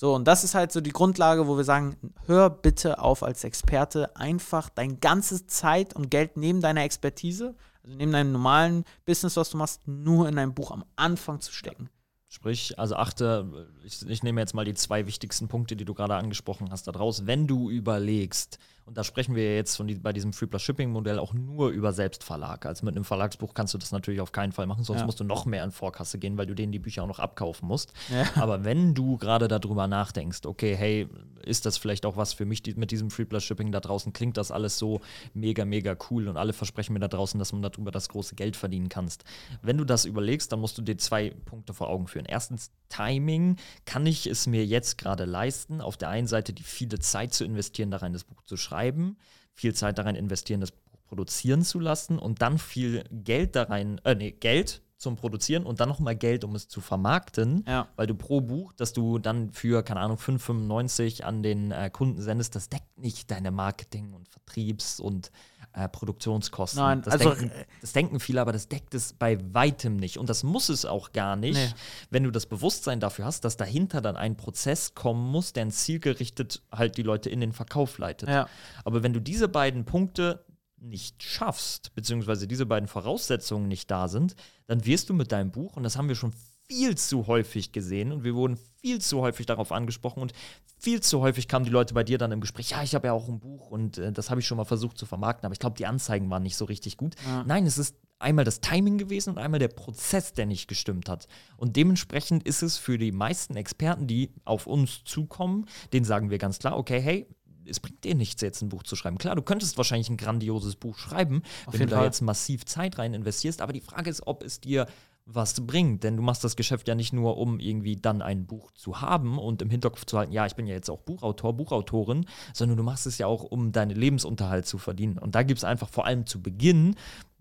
So, 0.00 0.14
und 0.14 0.28
das 0.28 0.44
ist 0.44 0.54
halt 0.54 0.70
so 0.70 0.80
die 0.80 0.92
Grundlage, 0.92 1.48
wo 1.48 1.56
wir 1.56 1.64
sagen, 1.64 1.96
hör 2.26 2.50
bitte 2.50 3.00
auf 3.00 3.24
als 3.24 3.42
Experte, 3.42 4.14
einfach 4.14 4.68
dein 4.68 5.00
ganzes 5.00 5.48
Zeit 5.48 5.92
und 5.92 6.08
Geld 6.08 6.36
neben 6.36 6.60
deiner 6.60 6.84
Expertise, 6.84 7.56
also 7.82 7.96
neben 7.96 8.12
deinem 8.12 8.30
normalen 8.30 8.84
Business, 9.06 9.36
was 9.36 9.50
du 9.50 9.56
machst, 9.56 9.88
nur 9.88 10.28
in 10.28 10.38
ein 10.38 10.54
Buch 10.54 10.70
am 10.70 10.84
Anfang 10.94 11.40
zu 11.40 11.50
stecken. 11.50 11.90
Sprich, 12.28 12.78
also 12.78 12.94
achte, 12.94 13.66
ich, 13.82 14.08
ich, 14.08 14.22
nehme 14.22 14.40
jetzt 14.40 14.54
mal 14.54 14.64
die 14.64 14.74
zwei 14.74 15.04
wichtigsten 15.08 15.48
Punkte, 15.48 15.74
die 15.74 15.84
du 15.84 15.94
gerade 15.94 16.14
angesprochen 16.14 16.70
hast, 16.70 16.86
da 16.86 16.92
draus. 16.92 17.26
Wenn 17.26 17.48
du 17.48 17.68
überlegst, 17.68 18.60
und 18.88 18.96
da 18.96 19.04
sprechen 19.04 19.34
wir 19.34 19.54
jetzt 19.54 19.76
von 19.76 19.86
die, 19.86 19.96
bei 19.96 20.14
diesem 20.14 20.32
Free 20.32 20.46
Plus 20.46 20.62
Shipping 20.62 20.90
Modell 20.90 21.18
auch 21.18 21.34
nur 21.34 21.68
über 21.68 21.92
Selbstverlag. 21.92 22.64
Also 22.64 22.86
mit 22.86 22.96
einem 22.96 23.04
Verlagsbuch 23.04 23.52
kannst 23.52 23.74
du 23.74 23.78
das 23.78 23.92
natürlich 23.92 24.22
auf 24.22 24.32
keinen 24.32 24.52
Fall 24.52 24.66
machen, 24.66 24.82
sonst 24.82 25.00
ja. 25.00 25.06
musst 25.06 25.20
du 25.20 25.24
noch 25.24 25.44
mehr 25.44 25.62
in 25.62 25.72
Vorkasse 25.72 26.18
gehen, 26.18 26.38
weil 26.38 26.46
du 26.46 26.54
denen 26.54 26.72
die 26.72 26.78
Bücher 26.78 27.02
auch 27.02 27.06
noch 27.06 27.18
abkaufen 27.18 27.68
musst. 27.68 27.92
Ja. 28.08 28.24
Aber 28.36 28.64
wenn 28.64 28.94
du 28.94 29.18
gerade 29.18 29.46
darüber 29.46 29.86
nachdenkst, 29.86 30.46
okay, 30.46 30.74
hey, 30.74 31.06
ist 31.44 31.66
das 31.66 31.76
vielleicht 31.76 32.06
auch 32.06 32.16
was 32.16 32.32
für 32.32 32.46
mich 32.46 32.62
die, 32.62 32.74
mit 32.74 32.90
diesem 32.90 33.10
Free 33.10 33.26
Plus 33.26 33.44
Shipping 33.44 33.72
da 33.72 33.80
draußen? 33.80 34.12
Klingt 34.14 34.38
das 34.38 34.50
alles 34.50 34.78
so 34.78 35.00
mega, 35.34 35.66
mega 35.66 35.94
cool 36.10 36.28
und 36.28 36.38
alle 36.38 36.54
versprechen 36.54 36.94
mir 36.94 37.00
da 37.00 37.08
draußen, 37.08 37.38
dass 37.38 37.52
man 37.52 37.62
darüber 37.62 37.90
das 37.90 38.08
große 38.08 38.36
Geld 38.36 38.56
verdienen 38.56 38.88
kannst. 38.88 39.24
Wenn 39.60 39.76
du 39.76 39.84
das 39.84 40.06
überlegst, 40.06 40.50
dann 40.50 40.60
musst 40.60 40.78
du 40.78 40.82
dir 40.82 40.96
zwei 40.96 41.34
Punkte 41.44 41.74
vor 41.74 41.88
Augen 41.88 42.06
führen. 42.06 42.26
Erstens, 42.26 42.70
Timing. 42.88 43.56
Kann 43.84 44.06
ich 44.06 44.26
es 44.26 44.46
mir 44.46 44.64
jetzt 44.64 44.98
gerade 44.98 45.24
leisten, 45.24 45.80
auf 45.80 45.96
der 45.96 46.08
einen 46.08 46.26
Seite 46.26 46.52
die 46.52 46.62
viele 46.62 46.98
Zeit 46.98 47.34
zu 47.34 47.44
investieren, 47.44 47.90
da 47.90 47.98
rein 47.98 48.12
das 48.12 48.24
Buch 48.24 48.42
zu 48.42 48.56
schreiben? 48.56 49.16
viel 49.58 49.74
Zeit 49.74 49.98
da 49.98 50.02
rein 50.02 50.14
investieren, 50.14 50.60
das 50.60 50.70
Buch 50.70 51.00
produzieren 51.08 51.62
zu 51.62 51.80
lassen 51.80 52.18
und 52.18 52.42
dann 52.42 52.58
viel 52.58 53.04
Geld 53.10 53.56
da 53.56 53.64
rein, 53.64 54.00
äh, 54.04 54.14
nee, 54.14 54.30
Geld 54.30 54.82
zum 54.98 55.16
Produzieren 55.16 55.64
und 55.64 55.80
dann 55.80 55.88
nochmal 55.88 56.16
Geld, 56.16 56.44
um 56.44 56.54
es 56.54 56.68
zu 56.68 56.80
vermarkten, 56.80 57.64
Ja. 57.68 57.88
weil 57.96 58.06
du 58.06 58.14
pro 58.14 58.40
Buch, 58.40 58.72
das 58.76 58.92
du 58.92 59.18
dann 59.18 59.50
für, 59.52 59.82
keine 59.82 60.00
Ahnung, 60.00 60.18
5,95 60.18 61.22
an 61.22 61.42
den 61.42 61.70
äh, 61.70 61.88
Kunden 61.90 62.20
sendest, 62.20 62.54
das 62.56 62.68
deckt 62.68 62.98
nicht 62.98 63.30
deine 63.30 63.50
Marketing- 63.50 64.12
und 64.12 64.28
Vertriebs- 64.28 65.00
und 65.00 65.30
äh, 65.72 65.88
Produktionskosten. 65.88 66.80
Nein, 66.80 67.02
das, 67.02 67.14
also, 67.14 67.30
denken, 67.34 67.50
das 67.80 67.92
denken 67.92 68.20
viele, 68.20 68.40
aber 68.40 68.52
das 68.52 68.68
deckt 68.68 68.94
es 68.94 69.12
bei 69.12 69.38
weitem 69.54 69.96
nicht. 69.96 70.18
Und 70.18 70.28
das 70.28 70.42
muss 70.42 70.68
es 70.68 70.84
auch 70.84 71.12
gar 71.12 71.36
nicht, 71.36 71.54
Nee. 71.56 71.68
wenn 72.10 72.24
du 72.24 72.30
das 72.30 72.46
Bewusstsein 72.46 73.00
dafür 73.00 73.24
hast, 73.26 73.44
dass 73.44 73.56
dahinter 73.56 74.00
dann 74.00 74.16
ein 74.16 74.36
Prozess 74.36 74.94
kommen 74.94 75.30
muss, 75.30 75.52
der 75.52 75.66
ein 75.66 75.70
zielgerichtet 75.70 76.62
halt 76.72 76.96
die 76.96 77.02
Leute 77.02 77.30
in 77.30 77.40
den 77.40 77.52
Verkauf 77.52 77.98
leitet. 77.98 78.28
Ja. 78.28 78.48
Aber 78.84 79.02
wenn 79.02 79.12
du 79.12 79.20
diese 79.20 79.48
beiden 79.48 79.84
Punkte 79.84 80.44
nicht 80.80 81.22
schaffst, 81.22 81.94
beziehungsweise 81.94 82.46
diese 82.46 82.66
beiden 82.66 82.88
Voraussetzungen 82.88 83.68
nicht 83.68 83.90
da 83.90 84.08
sind, 84.08 84.34
dann 84.66 84.84
wirst 84.84 85.08
du 85.08 85.14
mit 85.14 85.32
deinem 85.32 85.50
Buch, 85.50 85.76
und 85.76 85.82
das 85.82 85.96
haben 85.96 86.08
wir 86.08 86.14
schon 86.14 86.32
viel 86.68 86.96
zu 86.96 87.26
häufig 87.26 87.72
gesehen 87.72 88.12
und 88.12 88.24
wir 88.24 88.34
wurden 88.34 88.58
viel 88.80 89.00
zu 89.00 89.20
häufig 89.20 89.46
darauf 89.46 89.72
angesprochen 89.72 90.20
und 90.20 90.32
viel 90.76 91.00
zu 91.00 91.20
häufig 91.20 91.48
kamen 91.48 91.64
die 91.64 91.70
Leute 91.70 91.94
bei 91.94 92.04
dir 92.04 92.18
dann 92.18 92.30
im 92.30 92.40
Gespräch, 92.40 92.70
ja, 92.70 92.82
ich 92.82 92.94
habe 92.94 93.08
ja 93.08 93.12
auch 93.12 93.28
ein 93.28 93.40
Buch 93.40 93.70
und 93.70 93.98
äh, 93.98 94.12
das 94.12 94.30
habe 94.30 94.40
ich 94.40 94.46
schon 94.46 94.58
mal 94.58 94.64
versucht 94.64 94.98
zu 94.98 95.06
vermarkten, 95.06 95.46
aber 95.46 95.54
ich 95.54 95.58
glaube, 95.58 95.76
die 95.76 95.86
Anzeigen 95.86 96.30
waren 96.30 96.42
nicht 96.42 96.56
so 96.56 96.66
richtig 96.66 96.96
gut. 96.96 97.14
Ja. 97.26 97.42
Nein, 97.44 97.66
es 97.66 97.78
ist 97.78 97.96
einmal 98.18 98.44
das 98.44 98.60
Timing 98.60 98.98
gewesen 98.98 99.30
und 99.30 99.38
einmal 99.38 99.60
der 99.60 99.68
Prozess, 99.68 100.32
der 100.32 100.46
nicht 100.46 100.68
gestimmt 100.68 101.08
hat. 101.08 101.26
Und 101.56 101.76
dementsprechend 101.76 102.42
ist 102.42 102.62
es 102.62 102.76
für 102.76 102.98
die 102.98 103.12
meisten 103.12 103.56
Experten, 103.56 104.06
die 104.06 104.32
auf 104.44 104.66
uns 104.66 105.04
zukommen, 105.04 105.66
denen 105.92 106.04
sagen 106.04 106.30
wir 106.30 106.38
ganz 106.38 106.58
klar, 106.58 106.76
okay, 106.76 107.00
hey, 107.00 107.26
es 107.68 107.80
bringt 107.80 108.04
dir 108.04 108.14
nichts, 108.14 108.42
jetzt 108.42 108.62
ein 108.62 108.68
Buch 108.68 108.82
zu 108.82 108.96
schreiben. 108.96 109.18
Klar, 109.18 109.34
du 109.34 109.42
könntest 109.42 109.76
wahrscheinlich 109.76 110.08
ein 110.08 110.16
grandioses 110.16 110.76
Buch 110.76 110.98
schreiben, 110.98 111.42
Auf 111.66 111.74
wenn 111.74 111.80
du 111.80 111.86
da 111.86 111.96
Fall. 111.96 112.06
jetzt 112.06 112.20
massiv 112.20 112.64
Zeit 112.64 112.98
rein 112.98 113.14
investierst, 113.14 113.60
aber 113.60 113.72
die 113.72 113.80
Frage 113.80 114.10
ist, 114.10 114.26
ob 114.26 114.42
es 114.42 114.60
dir 114.60 114.86
was 115.30 115.54
bringt, 115.66 116.04
denn 116.04 116.16
du 116.16 116.22
machst 116.22 116.42
das 116.42 116.56
Geschäft 116.56 116.88
ja 116.88 116.94
nicht 116.94 117.12
nur, 117.12 117.36
um 117.36 117.60
irgendwie 117.60 117.96
dann 117.96 118.22
ein 118.22 118.46
Buch 118.46 118.72
zu 118.72 119.02
haben 119.02 119.38
und 119.38 119.60
im 119.60 119.68
Hinterkopf 119.68 120.06
zu 120.06 120.18
halten, 120.18 120.32
ja, 120.32 120.46
ich 120.46 120.54
bin 120.54 120.66
ja 120.66 120.74
jetzt 120.74 120.88
auch 120.88 121.00
Buchautor, 121.00 121.52
Buchautorin, 121.52 122.24
sondern 122.54 122.78
du 122.78 122.82
machst 122.82 123.06
es 123.06 123.18
ja 123.18 123.26
auch, 123.26 123.44
um 123.44 123.70
deinen 123.72 123.94
Lebensunterhalt 123.94 124.66
zu 124.66 124.78
verdienen. 124.78 125.18
Und 125.18 125.34
da 125.34 125.42
gibt 125.42 125.58
es 125.58 125.64
einfach 125.64 125.90
vor 125.90 126.06
allem 126.06 126.24
zu 126.24 126.40
Beginn, 126.40 126.94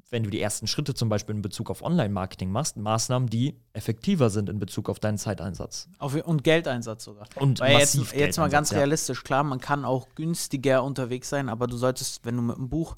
wenn 0.10 0.24
du 0.24 0.30
die 0.30 0.40
ersten 0.40 0.68
Schritte 0.68 0.94
zum 0.94 1.10
Beispiel 1.10 1.36
in 1.36 1.42
Bezug 1.42 1.70
auf 1.70 1.82
Online-Marketing 1.82 2.50
machst, 2.50 2.78
Maßnahmen, 2.78 3.30
die 3.30 3.60
effektiver 3.74 4.30
sind 4.30 4.50
in 4.50 4.60
Bezug 4.60 4.90
auf 4.90 5.00
deinen 5.00 5.18
Zeiteinsatz. 5.18 5.90
Auf, 6.00 6.16
und 6.16 6.44
Geldeinsatz 6.44 7.04
sogar. 7.04 7.28
Und 7.36 7.60
Weil 7.60 7.80
jetzt, 7.80 7.96
massiv 7.96 8.14
jetzt 8.14 8.38
mal 8.38 8.46
Geldeinsatz, 8.46 8.52
ganz 8.52 8.72
ja. 8.72 8.78
realistisch, 8.78 9.24
klar, 9.24 9.44
man 9.44 9.60
kann 9.60 9.84
auch 9.86 10.08
günstiger 10.16 10.84
unterwegs 10.84 11.30
sein, 11.30 11.50
aber 11.50 11.68
du 11.68 11.76
solltest, 11.78 12.24
wenn 12.26 12.38
du 12.38 12.42
mit 12.42 12.58
einem 12.58 12.70
Buch 12.70 12.96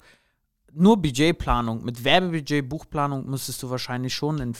nur 0.72 1.00
Budgetplanung, 1.00 1.84
mit 1.84 2.04
Werbebudget, 2.04 2.68
Buchplanung, 2.68 3.28
müsstest 3.28 3.62
du 3.62 3.70
wahrscheinlich 3.70 4.14
schon 4.14 4.38
in 4.38 4.54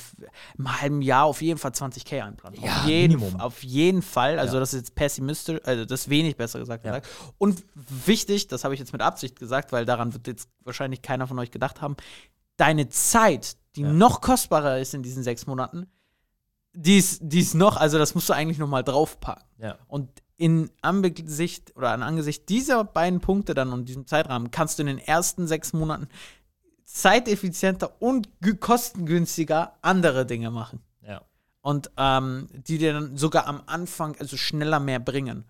im 0.58 0.80
halben 0.80 1.02
Jahr 1.02 1.24
auf 1.24 1.42
jeden 1.42 1.58
Fall 1.58 1.70
20k 1.72 2.22
einplanen. 2.22 2.60
Ja, 2.60 2.80
auf, 2.80 2.86
jeden, 2.86 3.20
Minimum. 3.20 3.40
auf 3.40 3.62
jeden 3.62 4.02
Fall. 4.02 4.38
Also 4.38 4.54
Ja. 4.54 4.60
das 4.60 4.72
ist 4.74 4.80
jetzt 4.80 4.94
pessimistisch, 4.94 5.60
also 5.64 5.84
das 5.84 6.02
ist 6.02 6.10
wenig 6.10 6.36
besser 6.36 6.58
gesagt. 6.58 6.84
Ja. 6.84 6.98
gesagt. 6.98 7.08
Und 7.38 7.62
wichtig, 7.74 8.48
das 8.48 8.64
habe 8.64 8.74
ich 8.74 8.80
jetzt 8.80 8.92
mit 8.92 9.02
Absicht 9.02 9.38
gesagt, 9.38 9.72
weil 9.72 9.84
daran 9.84 10.12
wird 10.12 10.26
jetzt 10.26 10.48
wahrscheinlich 10.64 11.02
keiner 11.02 11.26
von 11.26 11.38
euch 11.38 11.50
gedacht 11.50 11.80
haben, 11.80 11.96
deine 12.60 12.88
Zeit, 12.88 13.56
die 13.76 13.82
Ja. 13.82 13.92
noch 13.92 14.20
kostbarer 14.20 14.78
ist 14.78 14.94
in 14.94 15.02
diesen 15.02 15.22
sechs 15.22 15.46
Monaten, 15.46 15.86
die 16.72 16.98
ist, 16.98 17.20
die 17.22 17.40
ist 17.40 17.54
noch, 17.54 17.76
also 17.76 17.98
das 17.98 18.14
musst 18.14 18.28
du 18.28 18.32
eigentlich 18.32 18.58
noch 18.58 18.68
mal 18.68 18.82
draufpacken. 18.84 19.44
Ja. 19.58 19.76
Und 19.88 20.08
in 20.36 20.70
Angesicht 20.80 21.76
oder 21.76 21.90
an 21.90 22.02
Angesicht 22.02 22.48
dieser 22.48 22.84
beiden 22.84 23.20
Punkte 23.20 23.54
dann 23.54 23.72
und 23.72 23.88
diesem 23.88 24.06
Zeitrahmen 24.06 24.50
kannst 24.50 24.78
du 24.78 24.82
in 24.82 24.86
den 24.86 24.98
ersten 24.98 25.46
sechs 25.46 25.72
Monaten 25.72 26.08
zeiteffizienter 26.84 28.00
und 28.00 28.28
gü- 28.42 28.58
kostengünstiger 28.58 29.74
andere 29.82 30.26
Dinge 30.26 30.50
machen. 30.50 30.80
Ja. 31.02 31.22
Und 31.60 31.90
ähm, 31.96 32.48
die 32.52 32.78
dir 32.78 32.94
dann 32.94 33.16
sogar 33.16 33.46
am 33.46 33.62
Anfang 33.66 34.16
also 34.18 34.36
schneller 34.36 34.80
mehr 34.80 34.98
bringen. 34.98 35.44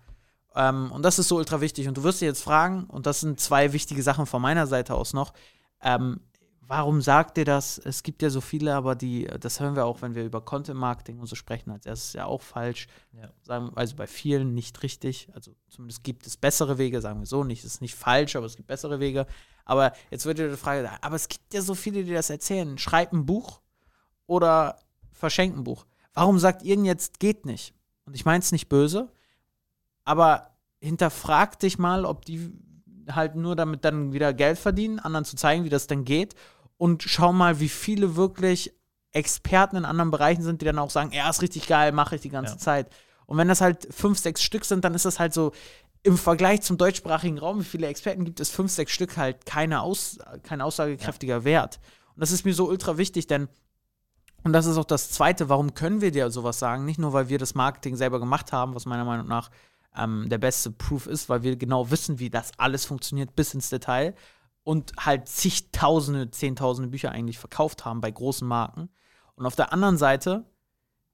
Ähm, 0.55 0.91
und 0.91 1.03
das 1.03 1.19
ist 1.19 1.29
so 1.29 1.37
ultra 1.37 1.61
wichtig. 1.61 1.87
Und 1.87 1.97
du 1.97 2.03
wirst 2.03 2.21
dir 2.21 2.25
jetzt 2.25 2.43
fragen, 2.43 2.83
und 2.85 3.05
das 3.05 3.21
sind 3.21 3.39
zwei 3.39 3.73
wichtige 3.73 4.03
Sachen 4.03 4.25
von 4.25 4.41
meiner 4.41 4.67
Seite 4.67 4.93
aus 4.93 5.13
noch, 5.13 5.33
ähm, 5.81 6.19
warum 6.67 7.01
sagt 7.01 7.37
ihr 7.37 7.45
das? 7.45 7.77
Es 7.77 8.03
gibt 8.03 8.21
ja 8.21 8.29
so 8.29 8.39
viele, 8.39 8.75
aber 8.75 8.95
die, 8.95 9.27
das 9.39 9.59
hören 9.59 9.75
wir 9.75 9.85
auch, 9.85 10.01
wenn 10.01 10.15
wir 10.15 10.23
über 10.23 10.41
Content 10.41 10.79
Marketing 10.79 11.19
und 11.19 11.27
so 11.27 11.35
sprechen, 11.35 11.71
als 11.71 11.85
erstes 11.85 12.13
ja 12.13 12.25
auch 12.25 12.41
falsch. 12.41 12.87
Ja. 13.13 13.29
Sagen, 13.41 13.71
also 13.75 13.95
bei 13.95 14.07
vielen 14.07 14.53
nicht 14.53 14.81
richtig. 14.83 15.29
Also 15.33 15.53
zumindest 15.69 16.03
gibt 16.03 16.25
es 16.27 16.37
bessere 16.37 16.77
Wege, 16.77 17.01
sagen 17.01 17.19
wir 17.19 17.25
so 17.25 17.43
nicht. 17.43 17.63
Es 17.63 17.75
ist 17.75 17.81
nicht 17.81 17.95
falsch, 17.95 18.35
aber 18.35 18.45
es 18.45 18.55
gibt 18.55 18.67
bessere 18.67 18.99
Wege. 18.99 19.25
Aber 19.65 19.93
jetzt 20.09 20.25
wird 20.25 20.37
dir 20.37 20.49
die 20.49 20.57
Frage, 20.57 20.89
aber 21.01 21.15
es 21.15 21.27
gibt 21.27 21.53
ja 21.53 21.61
so 21.61 21.75
viele, 21.75 22.03
die 22.03 22.13
das 22.13 22.29
erzählen. 22.29 22.77
Schreib 22.77 23.11
ein 23.13 23.25
Buch 23.25 23.61
oder 24.25 24.79
verschenk 25.11 25.55
ein 25.55 25.63
Buch. 25.63 25.85
Warum 26.13 26.39
sagt 26.39 26.63
ihr 26.63 26.75
denn 26.75 26.85
jetzt, 26.85 27.19
geht 27.19 27.45
nicht? 27.45 27.73
Und 28.05 28.15
ich 28.15 28.25
meine 28.25 28.39
es 28.39 28.51
nicht 28.51 28.69
böse, 28.69 29.11
aber 30.03 30.55
hinterfrag 30.79 31.59
dich 31.59 31.77
mal, 31.77 32.05
ob 32.05 32.25
die 32.25 32.51
halt 33.09 33.35
nur 33.35 33.55
damit 33.55 33.85
dann 33.85 34.13
wieder 34.13 34.33
Geld 34.33 34.57
verdienen, 34.59 34.99
anderen 34.99 35.25
zu 35.25 35.35
zeigen, 35.35 35.63
wie 35.63 35.69
das 35.69 35.87
dann 35.87 36.05
geht. 36.05 36.35
Und 36.77 37.03
schau 37.03 37.31
mal, 37.31 37.59
wie 37.59 37.69
viele 37.69 38.15
wirklich 38.15 38.73
Experten 39.11 39.75
in 39.75 39.85
anderen 39.85 40.11
Bereichen 40.11 40.41
sind, 40.41 40.61
die 40.61 40.65
dann 40.65 40.79
auch 40.79 40.89
sagen, 40.89 41.11
ja, 41.11 41.29
ist 41.29 41.41
richtig 41.41 41.67
geil, 41.67 41.91
mache 41.91 42.15
ich 42.15 42.21
die 42.21 42.29
ganze 42.29 42.53
Ja. 42.53 42.57
Zeit. 42.59 42.89
Und 43.25 43.37
wenn 43.37 43.47
das 43.47 43.61
halt 43.61 43.87
fünf, 43.93 44.19
sechs 44.19 44.41
Stück 44.41 44.65
sind, 44.65 44.83
dann 44.83 44.93
ist 44.93 45.05
das 45.05 45.19
halt 45.19 45.33
so 45.33 45.51
im 46.03 46.17
Vergleich 46.17 46.61
zum 46.61 46.77
deutschsprachigen 46.77 47.37
Raum, 47.37 47.59
wie 47.59 47.65
viele 47.65 47.87
Experten 47.87 48.25
gibt 48.25 48.39
es, 48.39 48.49
fünf, 48.49 48.71
sechs 48.71 48.91
Stück 48.91 49.17
halt 49.17 49.45
keine 49.45 49.81
Aus, 49.81 50.17
kein 50.43 50.61
aussagekräftiger 50.61 51.43
Wert. 51.43 51.79
Und 52.15 52.21
das 52.21 52.31
ist 52.31 52.45
mir 52.45 52.53
so 52.53 52.67
ultra 52.67 52.97
wichtig, 52.97 53.27
denn 53.27 53.47
und 54.43 54.53
das 54.53 54.65
ist 54.65 54.77
auch 54.77 54.85
das 54.85 55.11
Zweite, 55.11 55.49
warum 55.49 55.75
können 55.75 56.01
wir 56.01 56.09
dir 56.11 56.31
sowas 56.31 56.57
sagen? 56.57 56.83
Nicht 56.83 56.97
nur, 56.97 57.13
weil 57.13 57.29
wir 57.29 57.37
das 57.37 57.53
Marketing 57.53 57.95
selber 57.95 58.19
gemacht 58.19 58.51
haben, 58.51 58.73
was 58.73 58.87
meiner 58.87 59.05
Meinung 59.05 59.27
nach 59.27 59.51
ähm, 59.95 60.27
der 60.29 60.37
beste 60.37 60.71
Proof 60.71 61.07
ist, 61.07 61.29
weil 61.29 61.43
wir 61.43 61.55
genau 61.57 61.91
wissen, 61.91 62.19
wie 62.19 62.29
das 62.29 62.51
alles 62.57 62.85
funktioniert 62.85 63.35
bis 63.35 63.53
ins 63.53 63.69
Detail 63.69 64.15
und 64.63 64.93
halt 64.99 65.27
zigtausende, 65.27 66.29
zehntausende 66.31 66.89
Bücher 66.89 67.11
eigentlich 67.11 67.39
verkauft 67.39 67.83
haben 67.85 68.01
bei 68.01 68.11
großen 68.11 68.47
Marken. 68.47 68.89
Und 69.35 69.45
auf 69.45 69.55
der 69.55 69.73
anderen 69.73 69.97
Seite 69.97 70.45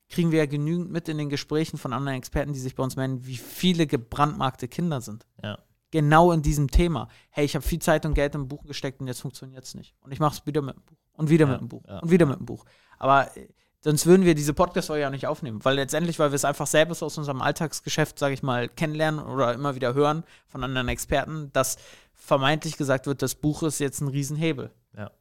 kriegen 0.09 0.31
wir 0.31 0.39
ja 0.39 0.45
genügend 0.45 0.91
mit 0.91 1.09
in 1.09 1.17
den 1.17 1.29
Gesprächen 1.29 1.77
von 1.77 1.93
anderen 1.93 2.17
Experten, 2.17 2.53
die 2.53 2.59
sich 2.59 2.75
bei 2.75 2.83
uns 2.83 2.95
melden, 2.95 3.25
wie 3.25 3.37
viele 3.37 3.87
gebrandmarkte 3.87 4.67
Kinder 4.67 5.01
sind. 5.01 5.25
Ja. 5.43 5.59
Genau 5.91 6.31
in 6.33 6.41
diesem 6.41 6.69
Thema. 6.69 7.07
Hey, 7.29 7.45
ich 7.45 7.55
habe 7.55 7.65
viel 7.65 7.79
Zeit 7.79 8.05
und 8.05 8.13
Geld 8.13 8.35
in 8.35 8.41
ein 8.41 8.47
Buch 8.47 8.65
gesteckt 8.65 8.99
und 8.99 9.07
jetzt 9.07 9.21
funktioniert 9.21 9.63
es 9.63 9.75
nicht. 9.75 9.95
Und 10.01 10.11
ich 10.11 10.19
mache 10.19 10.35
es 10.39 10.45
wieder 10.45 10.61
mit 10.61 10.75
dem 10.75 10.83
Buch. 10.83 10.97
Und 11.13 11.29
wieder 11.29 11.45
Ja, 11.45 11.51
mit 11.53 11.61
dem 11.61 11.69
Buch. 11.69 11.83
ja, 11.87 11.99
und 11.99 12.11
wieder 12.11 12.25
mit 12.25 12.39
dem 12.39 12.45
Buch. 12.45 12.65
Aber 12.99 13.35
äh, 13.37 13.47
sonst 13.81 14.05
würden 14.05 14.25
wir 14.25 14.35
diese 14.35 14.53
Podcast-Folge 14.53 15.01
ja 15.01 15.09
nicht 15.09 15.27
aufnehmen. 15.27 15.63
Weil 15.63 15.75
letztendlich, 15.75 16.19
weil 16.19 16.31
wir 16.31 16.35
es 16.35 16.45
einfach 16.45 16.67
selbst 16.67 17.03
aus 17.03 17.17
unserem 17.17 17.41
Alltagsgeschäft, 17.41 18.19
sage 18.19 18.33
ich 18.33 18.43
mal, 18.43 18.67
kennenlernen 18.67 19.19
oder 19.19 19.53
immer 19.53 19.75
wieder 19.75 19.93
hören 19.93 20.23
von 20.47 20.63
anderen 20.63 20.87
Experten, 20.87 21.51
dass 21.53 21.77
vermeintlich 22.13 22.77
gesagt 22.77 23.07
wird, 23.07 23.21
das 23.21 23.35
Buch 23.35 23.63
ist 23.63 23.79
jetzt 23.79 24.01
ein 24.01 24.07
Riesenhebel. 24.07 24.71
Ja. 24.95 25.11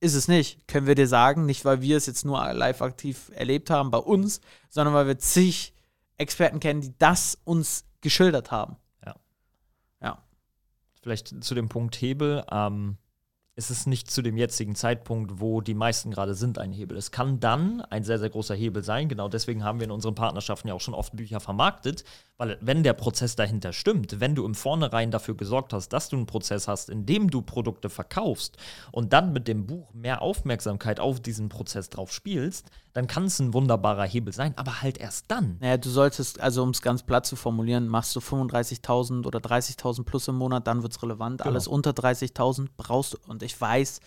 Ist 0.00 0.14
es 0.14 0.28
nicht, 0.28 0.68
können 0.68 0.86
wir 0.86 0.94
dir 0.94 1.08
sagen, 1.08 1.46
nicht 1.46 1.64
weil 1.64 1.80
wir 1.80 1.96
es 1.96 2.06
jetzt 2.06 2.24
nur 2.24 2.52
live 2.52 2.82
aktiv 2.82 3.32
erlebt 3.34 3.70
haben 3.70 3.90
bei 3.90 3.98
uns, 3.98 4.40
sondern 4.68 4.94
weil 4.94 5.08
wir 5.08 5.18
zig 5.18 5.74
Experten 6.16 6.60
kennen, 6.60 6.80
die 6.80 6.94
das 6.98 7.38
uns 7.44 7.84
geschildert 8.00 8.50
haben. 8.50 8.76
Ja. 9.04 9.16
Ja. 10.00 10.22
Vielleicht 11.02 11.42
zu 11.42 11.54
dem 11.54 11.68
Punkt 11.68 11.96
Hebel. 11.96 12.44
Ähm, 12.50 12.98
es 13.58 13.72
ist 13.72 13.88
nicht 13.88 14.08
zu 14.08 14.22
dem 14.22 14.36
jetzigen 14.36 14.76
Zeitpunkt, 14.76 15.40
wo 15.40 15.60
die 15.60 15.74
meisten 15.74 16.12
gerade 16.12 16.34
sind, 16.34 16.60
ein 16.60 16.70
Hebel. 16.70 16.96
Es 16.96 17.10
kann 17.10 17.40
dann 17.40 17.80
ein 17.80 18.04
sehr, 18.04 18.20
sehr 18.20 18.30
großer 18.30 18.54
Hebel 18.54 18.84
sein. 18.84 19.08
Genau 19.08 19.28
deswegen 19.28 19.64
haben 19.64 19.80
wir 19.80 19.86
in 19.86 19.90
unseren 19.90 20.14
Partnerschaften 20.14 20.68
ja 20.68 20.74
auch 20.74 20.80
schon 20.80 20.94
oft 20.94 21.16
Bücher 21.16 21.40
vermarktet, 21.40 22.04
weil 22.36 22.56
wenn 22.60 22.84
der 22.84 22.92
Prozess 22.92 23.34
dahinter 23.34 23.72
stimmt, 23.72 24.20
wenn 24.20 24.36
du 24.36 24.44
im 24.44 24.54
Vornherein 24.54 25.10
dafür 25.10 25.34
gesorgt 25.34 25.72
hast, 25.72 25.88
dass 25.88 26.08
du 26.08 26.14
einen 26.14 26.26
Prozess 26.26 26.68
hast, 26.68 26.88
in 26.88 27.04
dem 27.04 27.30
du 27.30 27.42
Produkte 27.42 27.90
verkaufst 27.90 28.56
und 28.92 29.12
dann 29.12 29.32
mit 29.32 29.48
dem 29.48 29.66
Buch 29.66 29.92
mehr 29.92 30.22
Aufmerksamkeit 30.22 31.00
auf 31.00 31.18
diesen 31.18 31.48
Prozess 31.48 31.90
drauf 31.90 32.12
spielst, 32.12 32.70
dann 32.92 33.06
kann 33.06 33.24
es 33.24 33.38
ein 33.38 33.54
wunderbarer 33.54 34.04
Hebel 34.04 34.32
sein, 34.32 34.54
aber 34.56 34.82
halt 34.82 34.98
erst 34.98 35.26
dann. 35.28 35.56
Naja, 35.60 35.76
du 35.76 35.88
solltest, 35.88 36.40
also 36.40 36.62
um 36.62 36.70
es 36.70 36.82
ganz 36.82 37.02
platt 37.02 37.26
zu 37.26 37.36
formulieren, 37.36 37.86
machst 37.86 38.14
du 38.16 38.20
35.000 38.20 39.26
oder 39.26 39.38
30.000 39.38 40.04
plus 40.04 40.26
im 40.28 40.36
Monat, 40.36 40.66
dann 40.66 40.82
wird 40.82 40.92
es 40.92 41.02
relevant. 41.02 41.38
Genau. 41.38 41.50
Alles 41.50 41.68
unter 41.68 41.90
30.000 41.90 42.68
brauchst 42.76 43.14
du. 43.14 43.18
Und 43.26 43.42
ich 43.42 43.47
weiß, 43.60 44.00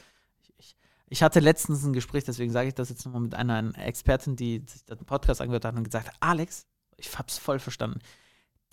ich, 0.57 0.75
ich 1.07 1.23
hatte 1.23 1.39
letztens 1.39 1.83
ein 1.83 1.93
Gespräch, 1.93 2.23
deswegen 2.23 2.51
sage 2.51 2.69
ich 2.69 2.73
das 2.73 2.89
jetzt 2.89 3.05
nochmal 3.05 3.21
mit 3.21 3.35
einer 3.35 3.77
Expertin, 3.77 4.35
die 4.35 4.63
sich 4.67 4.83
den 4.85 5.05
Podcast 5.05 5.41
angehört 5.41 5.65
hat 5.65 5.75
und 5.75 5.83
gesagt 5.83 6.07
hat, 6.07 6.15
Alex, 6.19 6.65
ich 6.97 7.17
hab's 7.17 7.37
voll 7.37 7.59
verstanden. 7.59 7.99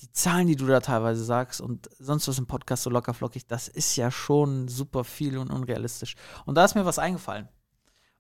Die 0.01 0.13
Zahlen, 0.13 0.47
die 0.47 0.57
du 0.57 0.67
da 0.67 0.81
teilweise 0.81 1.25
sagst 1.25 1.61
und 1.61 1.89
sonst 1.99 2.29
was 2.29 2.39
im 2.39 2.47
Podcast 2.47 2.85
so 2.85 2.91
locker 2.91 3.15
flockig, 3.15 3.47
das 3.47 3.67
ist 3.67 3.97
ja 3.97 4.11
schon 4.11 4.69
super 4.69 5.03
viel 5.03 5.39
und 5.39 5.51
unrealistisch. 5.51 6.15
Und 6.47 6.55
da 6.55 6.65
ist 6.65 6.77
mir 6.77 6.85
was 6.85 7.01
eingefallen. 7.01 7.49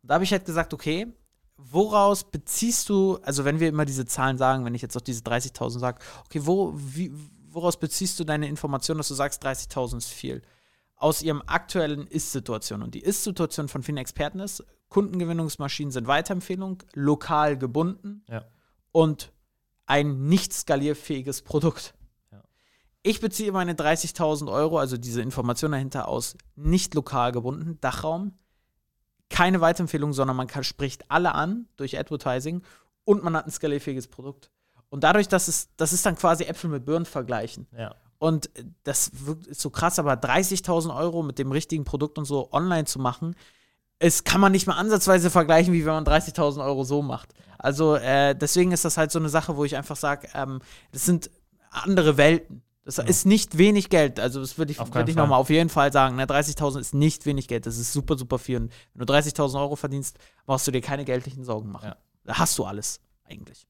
Und 0.02 0.10
da 0.10 0.14
habe 0.14 0.24
ich 0.24 0.32
halt 0.32 0.44
gesagt, 0.44 0.74
okay, 0.74 1.06
woraus 1.56 2.24
beziehst 2.24 2.88
du, 2.88 3.18
also 3.22 3.44
wenn 3.44 3.60
wir 3.60 3.68
immer 3.68 3.84
diese 3.84 4.06
Zahlen 4.06 4.38
sagen, 4.38 4.64
wenn 4.64 4.74
ich 4.74 4.82
jetzt 4.82 4.96
auch 4.96 5.02
diese 5.02 5.22
30.000 5.22 5.78
sage, 5.78 5.98
okay, 6.24 6.40
wo, 6.44 6.72
wie, 6.74 7.12
woraus 7.50 7.78
beziehst 7.78 8.18
du 8.18 8.24
deine 8.24 8.48
Information, 8.48 8.96
dass 8.96 9.08
du 9.08 9.14
sagst, 9.14 9.44
30.000 9.44 9.98
ist 9.98 10.08
viel? 10.08 10.42
Aus 10.98 11.22
ihrem 11.22 11.42
aktuellen 11.46 12.06
Ist-Situation. 12.06 12.82
Und 12.82 12.94
die 12.94 13.00
Ist-Situation 13.00 13.68
von 13.68 13.82
vielen 13.82 13.98
Experten 13.98 14.40
ist, 14.40 14.64
Kundengewinnungsmaschinen 14.88 15.90
sind 15.92 16.06
Weiterempfehlung, 16.06 16.82
lokal 16.94 17.56
gebunden 17.56 18.24
Ja. 18.28 18.44
und 18.92 19.32
ein 19.86 20.28
nicht 20.28 20.52
skalierfähiges 20.52 21.42
Produkt. 21.42 21.94
Ja. 22.32 22.42
Ich 23.02 23.20
beziehe 23.20 23.52
meine 23.52 23.74
30.000 23.74 24.50
Euro, 24.50 24.78
also 24.78 24.96
diese 24.96 25.22
Information 25.22 25.72
dahinter, 25.72 26.08
aus 26.08 26.36
nicht 26.56 26.94
lokal 26.94 27.32
gebunden, 27.32 27.78
Dachraum, 27.80 28.36
keine 29.30 29.60
Weiterempfehlung, 29.60 30.12
sondern 30.12 30.36
man 30.36 30.46
kann, 30.46 30.64
spricht 30.64 31.10
alle 31.10 31.34
an 31.34 31.68
durch 31.76 31.98
Advertising 31.98 32.62
und 33.04 33.22
man 33.22 33.36
hat 33.36 33.46
ein 33.46 33.50
skalierfähiges 33.50 34.08
Produkt. 34.08 34.50
Und 34.90 35.04
dadurch, 35.04 35.28
dass 35.28 35.48
es, 35.48 35.68
das 35.76 35.92
ist 35.92 36.04
dann 36.06 36.16
quasi 36.16 36.44
Äpfel 36.44 36.70
mit 36.70 36.84
Birnen 36.86 37.04
vergleichen. 37.04 37.66
Ja. 37.76 37.94
Und 38.18 38.50
das 38.84 39.10
wirkt- 39.26 39.46
ist 39.46 39.60
so 39.60 39.70
krass, 39.70 39.98
aber 39.98 40.14
30.000 40.14 40.94
Euro 40.94 41.22
mit 41.22 41.38
dem 41.38 41.52
richtigen 41.52 41.84
Produkt 41.84 42.18
und 42.18 42.25
so 42.25 42.52
online 42.52 42.84
zu 42.84 42.98
machen, 42.98 43.37
es 44.00 44.25
kann 44.25 44.40
man 44.40 44.52
nicht 44.52 44.66
mal 44.66 44.75
ansatzweise 44.76 45.30
vergleichen, 45.30 45.72
wie 45.72 45.84
wenn 45.84 45.92
man 45.94 46.04
30.000 46.04 46.64
Euro 46.64 46.84
so 46.84 47.02
macht. 47.02 47.32
Also 47.58 47.96
äh, 47.96 48.34
deswegen 48.37 48.70
ist 48.72 48.84
das 48.84 48.96
halt 48.96 49.10
so 49.10 49.18
eine 49.18 49.28
Sache, 49.28 49.56
wo 49.56 49.64
ich 49.64 49.76
einfach 49.76 49.96
sage, 49.96 50.28
ähm, 50.34 50.60
das 50.92 51.04
sind 51.04 51.30
andere 51.70 52.16
Welten. 52.16 52.62
Das 52.84 52.98
ist 52.98 53.26
nicht 53.26 53.58
wenig 53.58 53.90
Geld. 53.90 54.18
Also 54.18 54.40
das 54.40 54.56
würde 54.56 54.72
ich, 54.72 54.78
würd 54.78 55.08
ich 55.10 55.14
nochmal 55.16 55.38
auf 55.38 55.50
jeden 55.50 55.68
Fall 55.68 55.92
sagen. 55.92 56.16
Ne? 56.16 56.25
30.000 56.25 56.78
ist 56.80 56.94
nicht 56.94 57.26
wenig 57.26 57.46
Geld. 57.46 57.66
Das 57.66 57.76
ist 57.76 57.92
super, 57.92 58.16
super 58.16 58.38
viel. 58.38 58.56
Und 58.56 58.72
wenn 58.94 59.04
du 59.06 59.12
30.000 59.12 59.60
Euro 59.60 59.76
verdienst, 59.76 60.16
brauchst 60.46 60.66
du 60.66 60.70
dir 60.70 60.80
keine 60.80 61.04
geldlichen 61.04 61.44
Sorgen 61.44 61.70
machen. 61.70 61.88
Ja. 61.88 61.96
Da 62.25 62.38
hast 62.38 62.56
du 62.56 62.64
alles 62.64 63.00
eigentlich. 63.28 63.66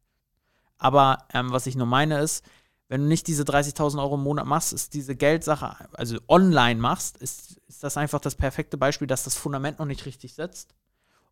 Aber 0.79 1.19
ähm, 1.35 1.51
was 1.51 1.67
ich 1.67 1.75
nur 1.75 1.87
meine 1.87 2.21
ist, 2.21 2.45
wenn 2.89 3.03
du 3.03 3.07
nicht 3.09 3.27
diese 3.27 3.43
30.000 3.45 4.01
Euro 4.01 4.15
im 4.15 4.23
Monat 4.23 4.47
machst, 4.47 4.73
ist 4.73 4.95
diese 4.95 5.15
Geldsache, 5.15 5.77
also 5.93 6.19
online 6.27 6.81
machst, 6.81 7.19
ist, 7.19 7.61
ist 7.69 7.85
das 7.85 7.97
einfach 7.97 8.21
das 8.21 8.35
perfekte 8.35 8.79
Beispiel, 8.79 9.07
dass 9.07 9.25
das 9.25 9.35
Fundament 9.37 9.79
noch 9.79 9.87
nicht 9.87 10.07
richtig 10.07 10.35
setzt. 10.35 10.75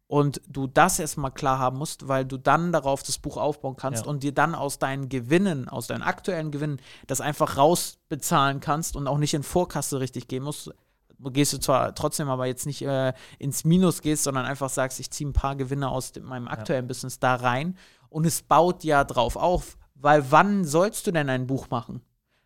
Und 0.09 0.41
du 0.47 0.69
das 0.69 1.01
erstmal 1.01 1.33
klar 1.33 1.59
haben 1.59 1.79
musst, 1.79 2.07
weil 2.07 2.25
du 2.25 2.37
dann 2.37 2.71
darauf 2.71 3.03
das 3.03 3.19
Buch 3.19 3.37
aufbauen 3.39 3.75
kannst 3.77 4.05
Ja. 4.05 4.11
und 4.11 4.23
dir 4.23 4.33
dann 4.33 4.55
aus 4.55 4.79
deinen 4.79 5.09
Gewinnen, 5.09 5.69
aus 5.69 5.89
deinen 5.89 6.03
aktuellen 6.03 6.53
Gewinnen, 6.53 6.81
das 7.09 7.21
einfach 7.21 7.57
rausbezahlen 7.57 8.61
kannst 8.61 8.95
und 8.95 9.09
auch 9.09 9.19
nicht 9.19 9.35
in 9.35 9.43
Vorkasse 9.43 9.99
richtig 9.99 10.29
gehen 10.29 10.45
musst. 10.45 10.71
Gehst 11.19 11.55
du 11.55 11.59
zwar 11.59 11.93
trotzdem 11.95 12.29
aber 12.29 12.47
jetzt 12.47 12.67
nicht 12.67 12.83
äh, 12.83 13.15
ins 13.39 13.65
Minus 13.65 14.01
gehst, 14.03 14.23
sondern 14.25 14.45
einfach 14.45 14.69
sagst, 14.69 15.01
ich 15.01 15.11
ziehe 15.11 15.29
ein 15.29 15.33
paar 15.33 15.57
Gewinne 15.57 15.89
aus 15.89 16.13
dem, 16.13 16.25
meinem 16.25 16.47
aktuellen 16.47 16.87
Business 16.87 17.19
da 17.19 17.35
rein 17.35 17.77
und 18.09 18.27
es 18.27 18.43
baut 18.43 18.85
ja 18.85 19.03
drauf 19.03 19.35
auf, 19.35 19.77
weil 20.01 20.31
wann 20.31 20.65
sollst 20.65 21.07
du 21.07 21.13
denn 21.13 21.29
ein 21.29 21.47
Buch 21.47 21.71
machen? 21.71 22.03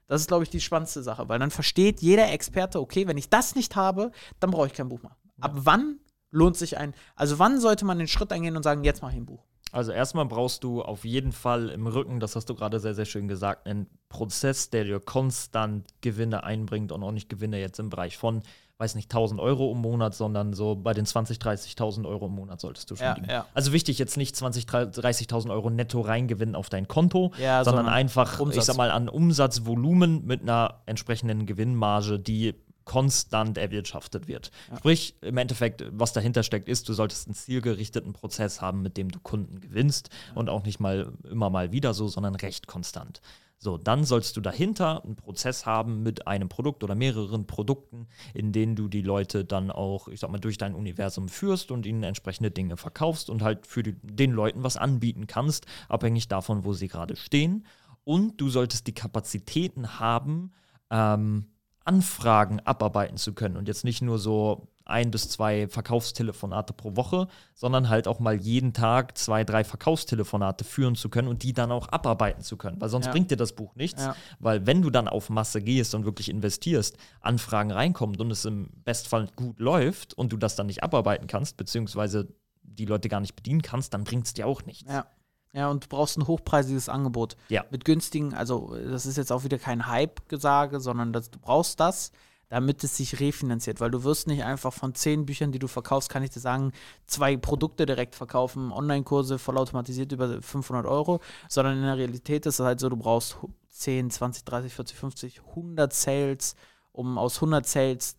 Das 0.06 0.20
ist, 0.20 0.28
glaube 0.28 0.42
ich, 0.42 0.50
die 0.50 0.60
spannendste 0.60 1.02
Sache, 1.02 1.28
weil 1.28 1.38
dann 1.38 1.50
versteht 1.50 2.00
jeder 2.00 2.32
Experte, 2.32 2.80
okay, 2.80 3.06
wenn 3.06 3.16
ich 3.16 3.30
das 3.30 3.54
nicht 3.54 3.76
habe, 3.76 4.10
dann 4.40 4.50
brauche 4.50 4.66
ich 4.66 4.74
kein 4.74 4.88
Buch 4.88 5.02
machen. 5.02 5.16
Ab 5.40 5.52
wann 5.54 6.00
lohnt 6.30 6.56
sich 6.56 6.78
ein, 6.78 6.94
also 7.14 7.38
wann 7.38 7.60
sollte 7.60 7.84
man 7.84 7.98
den 7.98 8.08
Schritt 8.08 8.32
eingehen 8.32 8.56
und 8.56 8.62
sagen, 8.62 8.84
jetzt 8.84 9.02
mache 9.02 9.12
ich 9.12 9.18
ein 9.18 9.26
Buch? 9.26 9.44
Also 9.72 9.92
erstmal 9.92 10.24
brauchst 10.26 10.64
du 10.64 10.82
auf 10.82 11.04
jeden 11.04 11.32
Fall 11.32 11.68
im 11.68 11.86
Rücken, 11.86 12.20
das 12.20 12.36
hast 12.36 12.46
du 12.50 12.54
gerade 12.54 12.80
sehr, 12.80 12.94
sehr 12.94 13.04
schön 13.04 13.28
gesagt, 13.28 13.66
einen 13.66 13.86
Prozess, 14.08 14.70
der 14.70 14.84
dir 14.84 15.00
konstant 15.00 15.86
Gewinne 16.00 16.44
einbringt 16.44 16.92
und 16.92 17.02
auch 17.02 17.12
nicht 17.12 17.28
Gewinne 17.28 17.58
jetzt 17.60 17.78
im 17.78 17.88
Bereich 17.90 18.16
von, 18.18 18.42
weiß 18.78 18.94
nicht, 18.96 19.10
1000 19.12 19.40
Euro 19.40 19.70
im 19.72 19.78
Monat, 19.78 20.14
sondern 20.14 20.52
so 20.54 20.74
bei 20.74 20.92
den 20.94 21.04
20.000, 21.06 21.38
30.000 21.40 22.08
Euro 22.08 22.26
im 22.26 22.32
Monat 22.32 22.60
solltest 22.60 22.90
du 22.90 22.96
schon 22.96 23.06
Ja, 23.06 23.14
liegen. 23.14 23.30
ja. 23.30 23.46
Also 23.54 23.72
wichtig, 23.72 23.98
jetzt 23.98 24.16
nicht 24.16 24.34
20.000, 24.34 24.98
30.000 24.98 25.50
Euro 25.50 25.70
netto 25.70 26.00
reingewinnen 26.00 26.54
auf 26.56 26.68
dein 26.68 26.88
Konto, 26.88 27.32
Ja, 27.38 27.62
sondern, 27.62 27.84
sondern 27.84 27.94
einfach, 27.94 28.34
ich 28.34 28.40
Umsatz. 28.40 28.66
sag 28.66 28.76
mal, 28.76 28.90
an 28.90 29.08
Umsatzvolumen 29.08 30.24
mit 30.26 30.42
einer 30.42 30.80
entsprechenden 30.86 31.46
Gewinnmarge, 31.46 32.18
die 32.18 32.54
konstant 32.84 33.58
erwirtschaftet 33.58 34.28
wird. 34.28 34.50
Sprich, 34.76 35.14
im 35.20 35.36
Endeffekt, 35.36 35.84
was 35.90 36.12
dahinter 36.12 36.42
steckt, 36.42 36.68
ist, 36.68 36.88
du 36.88 36.92
solltest 36.92 37.26
einen 37.26 37.34
zielgerichteten 37.34 38.12
Prozess 38.12 38.60
haben, 38.60 38.82
mit 38.82 38.96
dem 38.96 39.10
du 39.10 39.20
Kunden 39.20 39.60
gewinnst 39.60 40.10
und 40.34 40.48
auch 40.48 40.64
nicht 40.64 40.80
mal 40.80 41.12
immer 41.30 41.50
mal 41.50 41.72
wieder 41.72 41.94
so, 41.94 42.08
sondern 42.08 42.34
recht 42.34 42.66
konstant. 42.66 43.20
So, 43.62 43.76
dann 43.76 44.04
sollst 44.04 44.38
du 44.38 44.40
dahinter 44.40 45.04
einen 45.04 45.16
Prozess 45.16 45.66
haben 45.66 46.02
mit 46.02 46.26
einem 46.26 46.48
Produkt 46.48 46.82
oder 46.82 46.94
mehreren 46.94 47.46
Produkten, 47.46 48.06
in 48.32 48.52
denen 48.52 48.74
du 48.74 48.88
die 48.88 49.02
Leute 49.02 49.44
dann 49.44 49.70
auch, 49.70 50.08
ich 50.08 50.20
sag 50.20 50.30
mal, 50.30 50.38
durch 50.38 50.56
dein 50.56 50.74
Universum 50.74 51.28
führst 51.28 51.70
und 51.70 51.84
ihnen 51.84 52.02
entsprechende 52.02 52.50
Dinge 52.50 52.78
verkaufst 52.78 53.28
und 53.28 53.42
halt 53.42 53.66
für 53.66 53.82
die, 53.82 53.96
den 54.02 54.32
Leuten 54.32 54.62
was 54.62 54.78
anbieten 54.78 55.26
kannst, 55.26 55.66
abhängig 55.90 56.26
davon, 56.26 56.64
wo 56.64 56.72
sie 56.72 56.88
gerade 56.88 57.16
stehen. 57.16 57.66
Und 58.04 58.40
du 58.40 58.48
solltest 58.48 58.86
die 58.86 58.94
Kapazitäten 58.94 60.00
haben, 60.00 60.52
ähm, 60.90 61.44
Anfragen 61.84 62.60
abarbeiten 62.60 63.16
zu 63.16 63.32
können 63.32 63.56
und 63.56 63.66
jetzt 63.68 63.84
nicht 63.84 64.02
nur 64.02 64.18
so 64.18 64.68
ein 64.84 65.10
bis 65.12 65.28
zwei 65.28 65.68
Verkaufstelefonate 65.68 66.72
pro 66.72 66.96
Woche, 66.96 67.28
sondern 67.54 67.88
halt 67.88 68.08
auch 68.08 68.18
mal 68.18 68.34
jeden 68.34 68.72
Tag 68.72 69.16
zwei, 69.16 69.44
drei 69.44 69.62
Verkaufstelefonate 69.62 70.64
führen 70.64 70.96
zu 70.96 71.08
können 71.08 71.28
und 71.28 71.42
die 71.44 71.52
dann 71.52 71.70
auch 71.70 71.88
abarbeiten 71.88 72.42
zu 72.42 72.56
können, 72.56 72.80
weil 72.80 72.88
sonst 72.88 73.06
Ja. 73.06 73.12
bringt 73.12 73.30
dir 73.30 73.36
das 73.36 73.52
Buch 73.54 73.74
nichts, 73.76 74.02
Ja. 74.02 74.16
weil 74.40 74.66
wenn 74.66 74.82
du 74.82 74.90
dann 74.90 75.06
auf 75.06 75.30
Masse 75.30 75.62
gehst 75.62 75.94
und 75.94 76.04
wirklich 76.04 76.28
investierst, 76.28 76.96
Anfragen 77.20 77.70
reinkommen 77.70 78.16
und 78.20 78.30
es 78.32 78.44
im 78.44 78.68
Bestfall 78.84 79.28
gut 79.36 79.60
läuft 79.60 80.14
und 80.14 80.32
du 80.32 80.36
das 80.36 80.56
dann 80.56 80.66
nicht 80.66 80.82
abarbeiten 80.82 81.28
kannst, 81.28 81.56
beziehungsweise 81.56 82.28
die 82.62 82.86
Leute 82.86 83.08
gar 83.08 83.20
nicht 83.20 83.36
bedienen 83.36 83.62
kannst, 83.62 83.94
dann 83.94 84.04
bringt 84.04 84.26
es 84.26 84.34
dir 84.34 84.46
auch 84.46 84.64
nichts. 84.64 84.90
Ja. 84.92 85.06
Ja, 85.52 85.68
und 85.68 85.84
du 85.84 85.88
brauchst 85.88 86.16
ein 86.16 86.26
hochpreisiges 86.26 86.88
Angebot. 86.88 87.36
Ja. 87.48 87.64
Mit 87.70 87.84
günstigen, 87.84 88.34
also 88.34 88.74
das 88.76 89.04
ist 89.06 89.16
jetzt 89.16 89.32
auch 89.32 89.42
wieder 89.44 89.58
kein 89.58 89.86
Hype-Gesage, 89.88 90.78
sondern 90.80 91.12
das, 91.12 91.30
du 91.30 91.40
brauchst 91.40 91.80
das, 91.80 92.12
damit 92.48 92.82
es 92.84 92.96
sich 92.96 93.20
refinanziert, 93.20 93.80
weil 93.80 93.90
du 93.90 94.02
wirst 94.04 94.26
nicht 94.26 94.44
einfach 94.44 94.72
von 94.72 94.94
zehn 94.94 95.26
Büchern, 95.26 95.52
die 95.52 95.58
du 95.58 95.68
verkaufst, 95.68 96.08
kann 96.08 96.22
ich 96.22 96.30
dir 96.30 96.40
sagen, 96.40 96.72
zwei 97.06 97.36
Produkte 97.36 97.86
direkt 97.86 98.14
verkaufen, 98.14 98.72
Online-Kurse 98.72 99.38
vollautomatisiert 99.38 100.12
über 100.12 100.40
500 100.42 100.86
Euro, 100.86 101.20
sondern 101.48 101.76
in 101.78 101.82
der 101.84 101.96
Realität 101.96 102.46
ist 102.46 102.60
es 102.60 102.66
halt 102.66 102.80
so, 102.80 102.88
du 102.88 102.96
brauchst 102.96 103.36
10, 103.70 104.10
20, 104.10 104.44
30, 104.44 104.72
40, 104.74 104.96
50, 104.96 105.40
100 105.50 105.92
Sales, 105.92 106.54
um 106.92 107.18
aus 107.18 107.36
100 107.36 107.66
Sales 107.66 108.16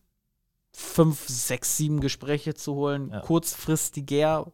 5, 0.74 1.28
6, 1.28 1.78
7 1.78 2.00
Gespräche 2.00 2.54
zu 2.54 2.76
holen, 2.76 3.10
Ja. 3.12 3.20
kurzfristiger, 3.20 4.52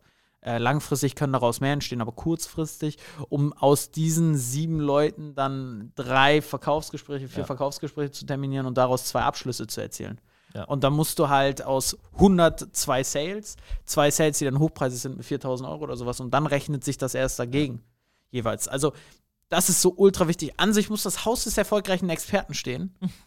äh, 0.47 0.59
langfristig 0.59 1.15
können 1.15 1.33
daraus 1.33 1.59
mehr 1.59 1.73
entstehen, 1.73 1.99
aber 1.99 2.13
kurzfristig, 2.13 2.97
um 3.27 3.51
aus 3.51 3.91
diesen 3.91 4.37
sieben 4.37 4.79
Leuten 4.79 5.35
dann 5.35 5.91
drei 5.95 6.41
Verkaufsgespräche, 6.41 7.27
vier 7.27 7.39
Ja. 7.39 7.45
Verkaufsgespräche 7.45 8.11
zu 8.11 8.25
terminieren 8.25 8.65
und 8.65 8.77
daraus 8.77 9.05
zwei 9.05 9.21
Abschlüsse 9.23 9.67
zu 9.67 9.81
erzielen. 9.81 10.21
Ja. 10.53 10.63
Und 10.63 10.83
dann 10.85 10.93
musst 10.93 11.19
du 11.19 11.27
halt 11.27 11.61
aus 11.63 11.97
100 12.13 12.73
zwei 12.73 13.03
Sales, 13.03 13.57
zwei 13.83 14.09
Sales, 14.09 14.37
die 14.37 14.45
dann 14.45 14.57
hochpreisig 14.57 15.01
sind 15.01 15.17
mit 15.17 15.25
4000 15.25 15.69
Euro 15.69 15.83
oder 15.83 15.97
sowas 15.97 16.19
und 16.21 16.33
dann 16.33 16.45
rechnet 16.47 16.83
sich 16.85 16.97
das 16.97 17.13
erst 17.13 17.39
dagegen 17.39 17.83
jeweils. 18.31 18.67
Also 18.69 18.93
das 19.49 19.69
ist 19.69 19.81
so 19.81 19.93
ultra 19.95 20.27
wichtig. 20.27 20.53
An 20.57 20.73
sich 20.73 20.89
muss 20.89 21.03
das 21.03 21.25
Haus 21.25 21.43
des 21.43 21.57
erfolgreichen 21.57 22.09
Experten 22.09 22.53
stehen. 22.53 22.95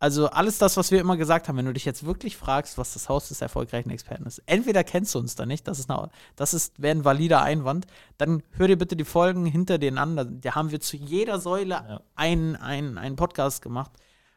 Also 0.00 0.28
alles 0.30 0.58
das, 0.58 0.76
was 0.76 0.92
wir 0.92 1.00
immer 1.00 1.16
gesagt 1.16 1.48
haben, 1.48 1.56
wenn 1.56 1.64
du 1.64 1.72
dich 1.72 1.84
jetzt 1.84 2.06
wirklich 2.06 2.36
fragst, 2.36 2.78
was 2.78 2.92
das 2.92 3.08
Haus 3.08 3.28
des 3.28 3.40
erfolgreichen 3.40 3.90
Experten 3.90 4.26
ist, 4.26 4.40
entweder 4.46 4.84
kennst 4.84 5.12
du 5.14 5.18
uns 5.18 5.34
da 5.34 5.44
nicht, 5.44 5.66
das 5.66 5.80
ist, 5.80 5.90
eine, 5.90 6.10
das 6.36 6.54
ist 6.54 6.80
wäre 6.80 6.96
ein 6.96 7.04
valider 7.04 7.42
Einwand, 7.42 7.86
dann 8.16 8.44
hör 8.52 8.68
dir 8.68 8.78
bitte 8.78 8.94
die 8.94 9.04
Folgen 9.04 9.44
hinter 9.44 9.78
den 9.78 9.98
an. 9.98 10.14
Da- 10.16 10.24
Da 10.24 10.54
haben 10.54 10.70
wir 10.70 10.80
zu 10.80 10.96
jeder 10.96 11.40
Säule 11.40 11.74
Ja. 11.74 12.00
einen, 12.14 12.54
einen, 12.54 12.96
einen 12.96 13.16
Podcast 13.16 13.60
gemacht. 13.60 13.90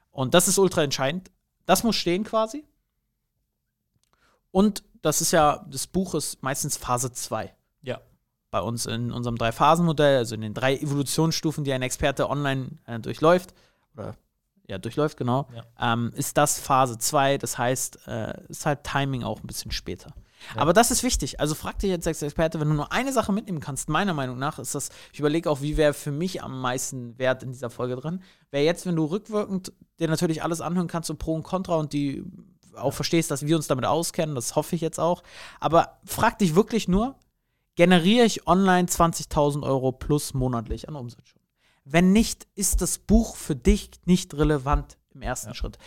Und 0.10 0.34
das 0.34 0.48
ist 0.48 0.58
ultra 0.58 0.82
entscheidend. 0.84 1.30
Das 1.68 1.84
muss 1.84 1.96
stehen 1.96 2.24
quasi. 2.24 2.66
Und 4.52 4.84
das 5.02 5.22
ist 5.22 5.32
ja, 5.32 5.66
das 5.70 5.88
Buch 5.88 6.16
ist 6.16 6.42
meistens 6.44 6.78
Phase 6.78 7.12
2 7.12 7.54
Ja. 7.84 8.02
bei 8.50 8.62
uns 8.62 8.86
in 8.88 9.12
unserem 9.12 9.38
Drei-Phasen-Modell, 9.38 10.18
also 10.18 10.36
in 10.36 10.42
den 10.42 10.54
drei 10.54 10.76
Evolutionsstufen, 10.78 11.64
die 11.64 11.72
ein 11.74 11.82
Experte 11.82 12.30
online 12.30 12.80
äh, 12.86 13.00
durchläuft, 13.00 13.54
oder 13.96 14.16
ja, 14.72 14.78
durchläuft, 14.78 15.18
genau, 15.18 15.50
ähm, 15.80 16.14
ist 16.16 16.38
das 16.38 16.60
Phase 16.60 16.98
2. 16.98 17.38
Das 17.38 17.58
heißt, 17.58 18.08
äh, 18.08 18.34
ist 18.48 18.66
halt 18.66 18.84
Timing 18.86 19.24
auch 19.24 19.42
ein 19.42 19.48
bisschen 19.48 19.72
später. 19.72 20.14
Aber 20.56 20.74
das 20.74 20.90
ist 20.90 21.04
wichtig. 21.04 21.40
Also 21.40 21.54
frag 21.54 21.78
dich 21.80 21.90
jetzt 21.90 22.08
als 22.08 22.22
Experte, 22.22 22.60
wenn 22.60 22.70
du 22.70 22.74
nur 22.74 22.92
eine 22.92 23.12
Sache 23.12 23.32
mitnehmen 23.32 23.60
kannst, 23.60 23.90
meiner 23.90 24.14
Meinung 24.14 24.40
nach 24.40 24.58
ist 24.58 24.74
das, 24.74 24.90
ich 25.14 25.20
überlege 25.20 25.52
auch, 25.52 25.62
wie 25.62 25.78
wäre 25.78 25.94
für 25.94 26.12
mich 26.12 26.42
am 26.42 26.62
meisten 26.62 27.20
Wert 27.20 27.44
in 27.44 27.52
dieser 27.52 27.70
Folge 27.70 27.96
drin, 27.98 28.24
wäre 28.50 28.64
jetzt, 28.64 28.86
wenn 28.86 28.96
du 28.96 29.06
rückwirkend 29.06 29.74
dir 30.00 30.08
natürlich 30.08 30.42
alles 30.42 30.62
anhören 30.62 30.88
kannst 30.88 31.12
und 31.12 31.20
Pro 31.20 31.36
und 31.36 31.44
Contra 31.44 31.76
und 31.76 31.94
die 31.94 32.24
auch 32.76 32.94
verstehst, 32.94 33.30
dass 33.30 33.46
wir 33.46 33.56
uns 33.58 33.68
damit 33.68 33.86
auskennen, 33.86 34.34
das 34.34 34.56
hoffe 34.56 34.76
ich 34.76 34.82
jetzt 34.82 35.00
auch. 35.00 35.22
Aber 35.60 36.00
frag 36.06 36.40
dich 36.40 36.56
wirklich 36.56 36.88
nur, 36.88 37.16
generiere 37.76 38.26
ich 38.26 38.48
online 38.48 38.88
20.000 38.88 39.64
Euro 39.64 39.92
plus 39.92 40.34
monatlich 40.34 40.88
an 40.88 40.96
Umsatz 40.96 41.28
schon? 41.28 41.41
Wenn 41.84 42.12
nicht, 42.14 42.48
ist 42.56 42.82
das 42.82 43.00
Buch 43.00 43.36
für 43.36 43.56
dich 43.56 43.90
nicht 44.06 44.34
relevant 44.36 44.98
im 45.14 45.22
ersten 45.22 45.54
Schritt. 45.54 45.78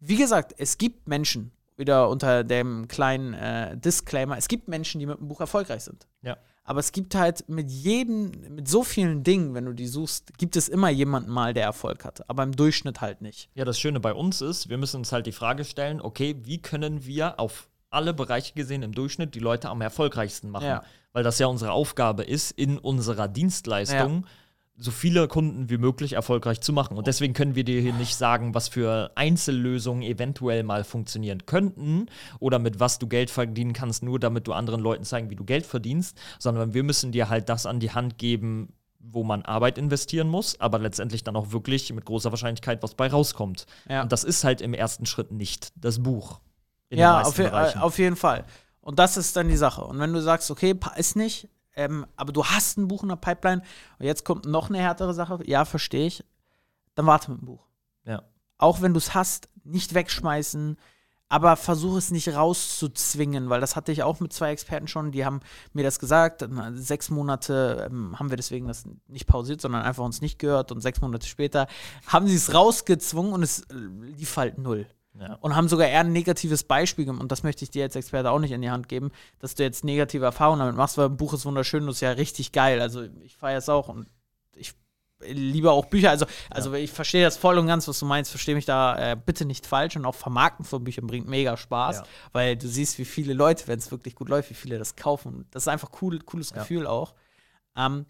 Wie 0.00 0.16
gesagt, 0.16 0.54
es 0.58 0.78
gibt 0.78 1.08
Menschen, 1.08 1.52
wieder 1.76 2.08
unter 2.08 2.44
dem 2.44 2.88
kleinen 2.88 3.34
äh, 3.34 3.76
Disclaimer, 3.76 4.36
es 4.36 4.48
gibt 4.48 4.68
Menschen, 4.68 4.98
die 5.00 5.06
mit 5.06 5.18
dem 5.18 5.28
Buch 5.28 5.40
erfolgreich 5.40 5.84
sind. 5.84 6.06
Ja. 6.22 6.36
Aber 6.64 6.80
es 6.80 6.92
gibt 6.92 7.14
halt 7.14 7.48
mit 7.48 7.70
jedem, 7.70 8.30
mit 8.54 8.68
so 8.68 8.82
vielen 8.82 9.22
Dingen, 9.22 9.54
wenn 9.54 9.66
du 9.66 9.74
die 9.74 9.86
suchst, 9.86 10.38
gibt 10.38 10.56
es 10.56 10.68
immer 10.68 10.88
jemanden 10.88 11.30
mal, 11.30 11.52
der 11.52 11.64
Erfolg 11.64 12.04
hat. 12.04 12.28
Aber 12.28 12.42
im 12.42 12.56
Durchschnitt 12.56 13.02
halt 13.02 13.20
nicht. 13.20 13.50
Ja, 13.54 13.66
das 13.66 13.78
Schöne 13.78 14.00
bei 14.00 14.14
uns 14.14 14.40
ist, 14.40 14.70
wir 14.70 14.78
müssen 14.78 14.98
uns 14.98 15.12
halt 15.12 15.26
die 15.26 15.32
Frage 15.32 15.64
stellen, 15.64 16.00
okay, 16.00 16.36
wie 16.42 16.62
können 16.62 17.04
wir 17.04 17.38
auf 17.38 17.68
alle 17.90 18.14
Bereiche 18.14 18.54
gesehen 18.54 18.82
im 18.82 18.92
Durchschnitt 18.92 19.34
die 19.34 19.40
Leute 19.40 19.68
am 19.68 19.80
erfolgreichsten 19.80 20.50
machen. 20.50 20.66
Ja. 20.66 20.84
Weil 21.12 21.22
das 21.22 21.38
ja 21.38 21.46
unsere 21.46 21.72
Aufgabe 21.72 22.24
ist, 22.24 22.50
in 22.50 22.78
unserer 22.78 23.28
Dienstleistung 23.28 24.26
so 24.76 24.90
viele 24.90 25.28
Kunden 25.28 25.70
wie 25.70 25.78
möglich 25.78 26.14
erfolgreich 26.14 26.60
zu 26.60 26.72
machen. 26.72 26.96
Und 26.96 27.06
deswegen 27.06 27.32
können 27.32 27.54
wir 27.54 27.64
dir 27.64 27.80
hier 27.80 27.92
nicht 27.92 28.16
sagen, 28.16 28.54
was 28.54 28.68
für 28.68 29.12
Einzellösungen 29.14 30.02
eventuell 30.02 30.64
mal 30.64 30.82
funktionieren 30.82 31.46
könnten 31.46 32.06
oder 32.40 32.58
mit 32.58 32.80
was 32.80 32.98
du 32.98 33.06
Geld 33.06 33.30
verdienen 33.30 33.72
kannst, 33.72 34.02
nur 34.02 34.18
damit 34.18 34.48
du 34.48 34.52
anderen 34.52 34.80
Leuten 34.80 35.04
zeigen, 35.04 35.30
wie 35.30 35.36
du 35.36 35.44
Geld 35.44 35.64
verdienst, 35.64 36.18
sondern 36.40 36.74
wir 36.74 36.82
müssen 36.82 37.12
dir 37.12 37.28
halt 37.28 37.48
das 37.48 37.66
an 37.66 37.78
die 37.78 37.92
Hand 37.92 38.18
geben, 38.18 38.72
wo 38.98 39.22
man 39.22 39.42
Arbeit 39.42 39.78
investieren 39.78 40.28
muss, 40.28 40.60
aber 40.60 40.78
letztendlich 40.78 41.22
dann 41.22 41.36
auch 41.36 41.52
wirklich 41.52 41.92
mit 41.92 42.04
großer 42.04 42.32
Wahrscheinlichkeit 42.32 42.82
was 42.82 42.94
bei 42.94 43.06
rauskommt. 43.06 43.66
Ja. 43.88 44.02
Und 44.02 44.10
das 44.10 44.24
ist 44.24 44.42
halt 44.42 44.60
im 44.60 44.74
ersten 44.74 45.06
Schritt 45.06 45.30
nicht 45.30 45.72
das 45.76 46.02
Buch. 46.02 46.40
Ja, 46.90 47.22
auf, 47.22 47.38
auf 47.38 47.98
jeden 47.98 48.16
Fall. 48.16 48.44
Und 48.80 48.98
das 48.98 49.16
ist 49.16 49.36
dann 49.36 49.48
die 49.48 49.56
Sache. 49.56 49.84
Und 49.84 49.98
wenn 49.98 50.12
du 50.12 50.20
sagst, 50.20 50.50
okay, 50.50 50.74
ist 50.96 51.16
nicht, 51.16 51.48
ähm, 51.76 52.06
aber 52.16 52.32
du 52.32 52.44
hast 52.44 52.78
ein 52.78 52.88
Buch 52.88 53.02
in 53.02 53.08
der 53.08 53.16
Pipeline 53.16 53.62
und 53.98 54.06
jetzt 54.06 54.24
kommt 54.24 54.46
noch 54.46 54.68
eine 54.68 54.78
härtere 54.78 55.14
Sache, 55.14 55.38
ja, 55.44 55.64
verstehe 55.64 56.06
ich, 56.06 56.24
dann 56.94 57.06
warte 57.06 57.30
mit 57.30 57.40
dem 57.40 57.46
Buch. 57.46 57.66
Ja. 58.04 58.22
Auch 58.58 58.82
wenn 58.82 58.94
du 58.94 58.98
es 58.98 59.14
hast, 59.14 59.48
nicht 59.64 59.94
wegschmeißen, 59.94 60.76
aber 61.28 61.56
versuche 61.56 61.98
es 61.98 62.10
nicht 62.10 62.28
rauszuzwingen, 62.28 63.48
weil 63.48 63.60
das 63.60 63.76
hatte 63.76 63.90
ich 63.90 64.02
auch 64.02 64.20
mit 64.20 64.32
zwei 64.32 64.52
Experten 64.52 64.86
schon, 64.86 65.10
die 65.10 65.24
haben 65.24 65.40
mir 65.72 65.82
das 65.82 65.98
gesagt. 65.98 66.46
Sechs 66.74 67.10
Monate 67.10 67.88
ähm, 67.90 68.18
haben 68.18 68.30
wir 68.30 68.36
deswegen 68.36 68.68
das 68.68 68.84
nicht 69.08 69.26
pausiert, 69.26 69.60
sondern 69.60 69.82
einfach 69.82 70.04
uns 70.04 70.20
nicht 70.20 70.38
gehört 70.38 70.70
und 70.70 70.80
sechs 70.80 71.00
Monate 71.00 71.26
später 71.26 71.66
haben 72.06 72.28
sie 72.28 72.36
es 72.36 72.54
rausgezwungen 72.54 73.32
und 73.32 73.42
es 73.42 73.66
lief 73.70 74.36
halt 74.36 74.58
null 74.58 74.86
Ja. 75.18 75.34
und 75.40 75.54
haben 75.54 75.68
sogar 75.68 75.86
eher 75.86 76.00
ein 76.00 76.12
negatives 76.12 76.64
Beispiel 76.64 77.04
gemacht. 77.04 77.22
Und 77.22 77.30
das 77.30 77.42
möchte 77.44 77.62
ich 77.64 77.70
dir 77.70 77.84
als 77.84 77.94
Experte 77.94 78.30
auch 78.30 78.40
nicht 78.40 78.50
in 78.50 78.62
die 78.62 78.70
Hand 78.70 78.88
geben, 78.88 79.12
dass 79.38 79.54
du 79.54 79.62
jetzt 79.62 79.84
negative 79.84 80.24
Erfahrungen 80.24 80.58
damit 80.58 80.74
machst, 80.76 80.98
weil 80.98 81.06
ein 81.06 81.16
Buch 81.16 81.34
ist 81.34 81.44
wunderschön 81.44 81.84
und 81.84 81.90
ist 81.90 82.00
ja 82.00 82.10
richtig 82.10 82.50
geil. 82.52 82.80
Also 82.80 83.04
ich 83.22 83.36
feiere 83.36 83.58
es 83.58 83.68
auch 83.68 83.88
und 83.88 84.08
ich 84.56 84.74
liebe 85.20 85.70
auch 85.70 85.84
Bücher. 85.86 86.10
Also, 86.10 86.26
also 86.50 86.74
ich 86.74 86.90
verstehe 86.90 87.22
das 87.24 87.36
voll 87.36 87.58
und 87.58 87.68
ganz, 87.68 87.86
was 87.86 87.98
du 88.00 88.06
meinst. 88.06 88.30
Verstehe 88.32 88.56
mich 88.56 88.64
da 88.66 89.12
äh, 89.12 89.16
bitte 89.16 89.44
nicht 89.44 89.66
falsch. 89.66 89.94
Und 89.96 90.04
auch 90.04 90.16
Vermarkten 90.16 90.64
von 90.64 90.82
Büchern 90.82 91.06
bringt 91.06 91.28
mega 91.28 91.56
Spaß, 91.56 91.98
Ja. 91.98 92.04
weil 92.32 92.56
du 92.56 92.66
siehst, 92.66 92.98
wie 92.98 93.04
viele 93.04 93.34
Leute, 93.34 93.68
wenn 93.68 93.78
es 93.78 93.90
wirklich 93.92 94.16
gut 94.16 94.28
läuft, 94.28 94.50
wie 94.50 94.54
viele 94.54 94.78
das 94.78 94.96
kaufen. 94.96 95.46
Das 95.52 95.62
ist 95.62 95.68
einfach 95.68 95.90
cool, 96.02 96.18
cooles 96.18 96.50
Ja. 96.50 96.56
Gefühl 96.56 96.86
auch. 96.88 97.14
Ähm, 97.76 98.06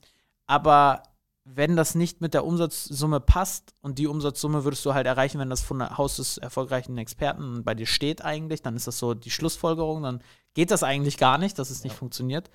aber 0.47 1.03
wenn 1.45 1.77
das 1.77 1.95
nicht 1.95 2.21
mit 2.23 2.33
der 2.33 2.45
Umsatzsumme 2.47 3.21
passt 3.21 3.75
und 3.83 3.99
die 3.99 4.07
Umsatzsumme 4.07 4.65
würdest 4.65 4.85
du 4.87 4.95
halt 4.95 5.07
erreichen, 5.07 5.39
wenn 5.39 5.51
das 5.51 5.61
von 5.61 5.79
der 5.79 5.99
Haus 5.99 6.17
des 6.17 6.39
erfolgreichen 6.39 6.97
Experten 6.97 7.65
bei 7.65 7.75
dir 7.75 7.87
steht 7.87 8.25
eigentlich, 8.25 8.63
dann 8.63 8.77
ist 8.77 8.87
das 8.87 8.99
so 8.99 9.13
die 9.13 9.31
Schlussfolgerung, 9.31 10.03
dann 10.03 10.23
geht 10.55 10.71
das 10.71 10.83
eigentlich 10.83 11.19
gar 11.19 11.37
nicht, 11.37 11.59
dass 11.59 11.71
es 11.71 11.85
nicht 11.85 11.95
funktioniert. 11.95 12.51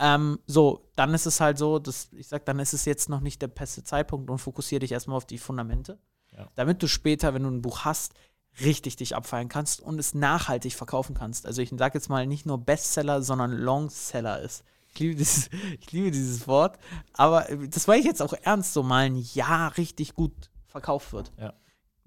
Ähm, 0.00 0.40
so, 0.46 0.90
dann 0.96 1.14
ist 1.14 1.26
es 1.26 1.40
halt 1.40 1.56
so, 1.56 1.78
dass 1.78 2.08
ich 2.12 2.26
sag, 2.26 2.44
dann 2.46 2.58
ist 2.58 2.72
es 2.72 2.84
jetzt 2.84 3.08
noch 3.08 3.20
nicht 3.20 3.40
der 3.42 3.46
beste 3.48 3.84
Zeitpunkt 3.84 4.28
und 4.28 4.38
fokussiere 4.38 4.80
dich 4.80 4.90
erstmal 4.90 5.16
auf 5.16 5.26
die 5.26 5.38
Fundamente, 5.38 5.98
Ja. 6.36 6.48
damit 6.56 6.82
du 6.82 6.88
später, 6.88 7.34
wenn 7.34 7.44
du 7.44 7.50
ein 7.50 7.62
Buch 7.62 7.84
hast, 7.84 8.14
richtig 8.60 8.96
dich 8.96 9.14
abfeiern 9.14 9.48
kannst 9.48 9.80
und 9.80 10.00
es 10.00 10.14
nachhaltig 10.14 10.74
verkaufen 10.74 11.14
kannst. 11.14 11.46
Also 11.46 11.62
ich 11.62 11.70
sage 11.70 11.96
jetzt 11.96 12.08
mal 12.08 12.26
nicht 12.26 12.44
nur 12.44 12.58
Bestseller, 12.58 13.22
sondern 13.22 13.52
Longseller 13.52 14.40
ist. 14.40 14.64
Ich 14.94 15.00
liebe, 15.00 15.14
dieses, 15.14 15.48
ich 15.80 15.92
liebe 15.92 16.10
dieses 16.10 16.46
Wort, 16.46 16.78
aber 17.14 17.48
äh, 17.48 17.68
das 17.68 17.88
war 17.88 17.96
ich 17.96 18.04
jetzt 18.04 18.22
auch 18.22 18.34
ernst, 18.42 18.72
so 18.72 18.82
mal 18.82 19.06
ein 19.06 19.16
Jahr 19.16 19.76
richtig 19.76 20.14
gut 20.14 20.32
verkauft 20.66 21.12
wird. 21.12 21.32
Ja. 21.38 21.54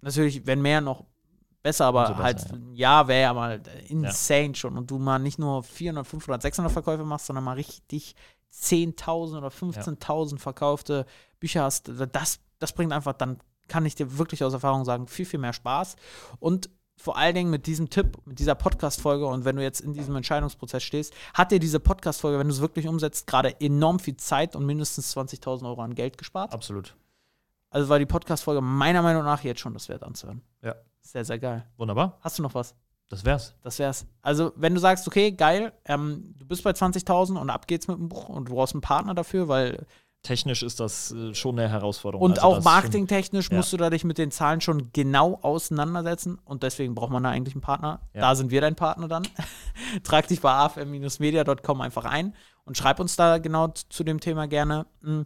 Natürlich, 0.01 0.45
wenn 0.45 0.61
mehr 0.61 0.81
noch 0.81 1.05
besser, 1.63 1.85
aber 1.85 2.09
besser, 2.09 2.23
halt 2.23 2.41
ja. 2.41 2.55
ein 2.55 2.75
Jahr 2.75 3.07
wäre 3.07 3.21
ja 3.21 3.33
mal 3.33 3.61
insane 3.87 4.55
schon 4.55 4.77
und 4.77 4.91
du 4.91 4.99
mal 4.99 5.19
nicht 5.19 5.39
nur 5.39 5.63
400, 5.63 6.05
500, 6.05 6.41
600 6.41 6.71
Verkäufe 6.71 7.03
machst, 7.03 7.25
sondern 7.25 7.43
mal 7.43 7.53
richtig 7.53 8.15
10.000 8.53 9.37
oder 9.37 9.47
15.000 9.49 10.37
verkaufte 10.37 11.05
Bücher 11.39 11.63
hast, 11.63 11.91
das, 12.11 12.39
das 12.59 12.73
bringt 12.73 12.93
einfach, 12.93 13.13
dann 13.13 13.39
kann 13.67 13.85
ich 13.85 13.95
dir 13.95 14.17
wirklich 14.17 14.43
aus 14.43 14.53
Erfahrung 14.53 14.85
sagen, 14.85 15.07
viel, 15.07 15.25
viel 15.25 15.39
mehr 15.39 15.53
Spaß 15.53 15.95
und 16.39 16.69
vor 17.05 17.17
allen 17.17 17.35
Dingen 17.35 17.51
mit 17.51 17.67
diesem 17.67 17.91
Tipp, 17.91 18.17
mit 18.25 18.39
dieser 18.39 18.55
Podcast-Folge 18.55 19.27
und 19.27 19.45
wenn 19.45 19.55
du 19.55 19.61
jetzt 19.61 19.79
in 19.79 19.93
diesem 19.93 20.15
Entscheidungsprozess 20.15 20.81
stehst, 20.81 21.13
hat 21.35 21.51
dir 21.51 21.59
diese 21.59 21.79
Podcast-Folge, 21.79 22.39
wenn 22.39 22.47
du 22.47 22.53
es 22.53 22.61
wirklich 22.61 22.87
umsetzt, 22.87 23.27
gerade 23.27 23.61
enorm 23.61 23.99
viel 23.99 24.17
Zeit 24.17 24.55
und 24.55 24.65
mindestens 24.65 25.15
20.000 25.15 25.67
Euro 25.67 25.83
an 25.83 25.93
Geld 25.93 26.17
gespart. 26.17 26.51
Absolut. 26.51 26.95
Also 27.69 27.89
war 27.89 27.99
die 27.99 28.07
Podcast-Folge 28.07 28.59
meiner 28.59 29.03
Meinung 29.03 29.23
nach 29.23 29.43
jetzt 29.43 29.59
schon 29.59 29.75
das 29.75 29.87
wert 29.87 30.01
anzuhören. 30.01 30.41
Ja. 30.63 30.73
Sehr, 31.01 31.23
sehr 31.23 31.37
geil. 31.37 31.67
Wunderbar. 31.77 32.17
Hast 32.21 32.39
du 32.39 32.41
noch 32.41 32.55
was? 32.55 32.73
Das 33.09 33.23
wär's. 33.23 33.53
Das 33.61 33.77
wär's. 33.77 34.07
Also, 34.23 34.51
wenn 34.55 34.73
du 34.73 34.79
sagst, 34.79 35.05
okay, 35.05 35.31
geil, 35.31 35.73
ähm, 35.85 36.33
du 36.39 36.47
bist 36.47 36.63
bei 36.63 36.71
20.000 36.71 37.39
und 37.39 37.51
ab 37.51 37.67
geht's 37.67 37.87
mit 37.87 37.99
dem 37.99 38.09
Buch 38.09 38.29
und 38.29 38.49
du 38.49 38.55
brauchst 38.55 38.73
einen 38.73 38.81
Partner 38.81 39.13
dafür, 39.13 39.47
weil 39.47 39.85
Technisch 40.25 40.63
ist 40.63 40.79
das 40.79 41.11
äh, 41.11 41.33
schon 41.33 41.57
eine 41.59 41.69
Herausforderung. 41.69 42.25
und 42.25 42.39
Also 42.39 42.47
auch 42.47 42.53
schon- 42.55 42.63
marketingtechnisch 42.63 43.49
ja. 43.49 43.57
musst 43.57 43.71
du 43.71 43.77
da 43.77 43.89
dich 43.89 44.03
mit 44.03 44.17
den 44.17 44.31
Zahlen 44.31 44.59
schon 44.59 44.91
genau 44.91 45.39
auseinandersetzen 45.41 46.39
und 46.45 46.63
deswegen 46.63 46.95
braucht 46.95 47.11
man 47.11 47.23
da 47.23 47.29
eigentlich 47.29 47.55
einen 47.55 47.61
Partner. 47.61 48.01
Ja. 48.13 48.21
Da 48.21 48.35
sind 48.35 48.51
wir 48.51 48.59
dein 48.61 48.75
Partner 48.75 49.07
dann. 49.07 49.27
Trag 50.03 50.27
dich 50.27 50.41
bei 50.41 50.51
afm-media.com 50.51 51.81
einfach 51.81 52.05
ein 52.05 52.33
und 52.65 52.77
schreib 52.77 52.99
uns 52.99 53.15
da 53.15 53.37
genau 53.37 53.67
zu 53.69 54.03
dem 54.03 54.19
Thema 54.19 54.47
gerne. 54.47 54.85
Hm. 55.03 55.25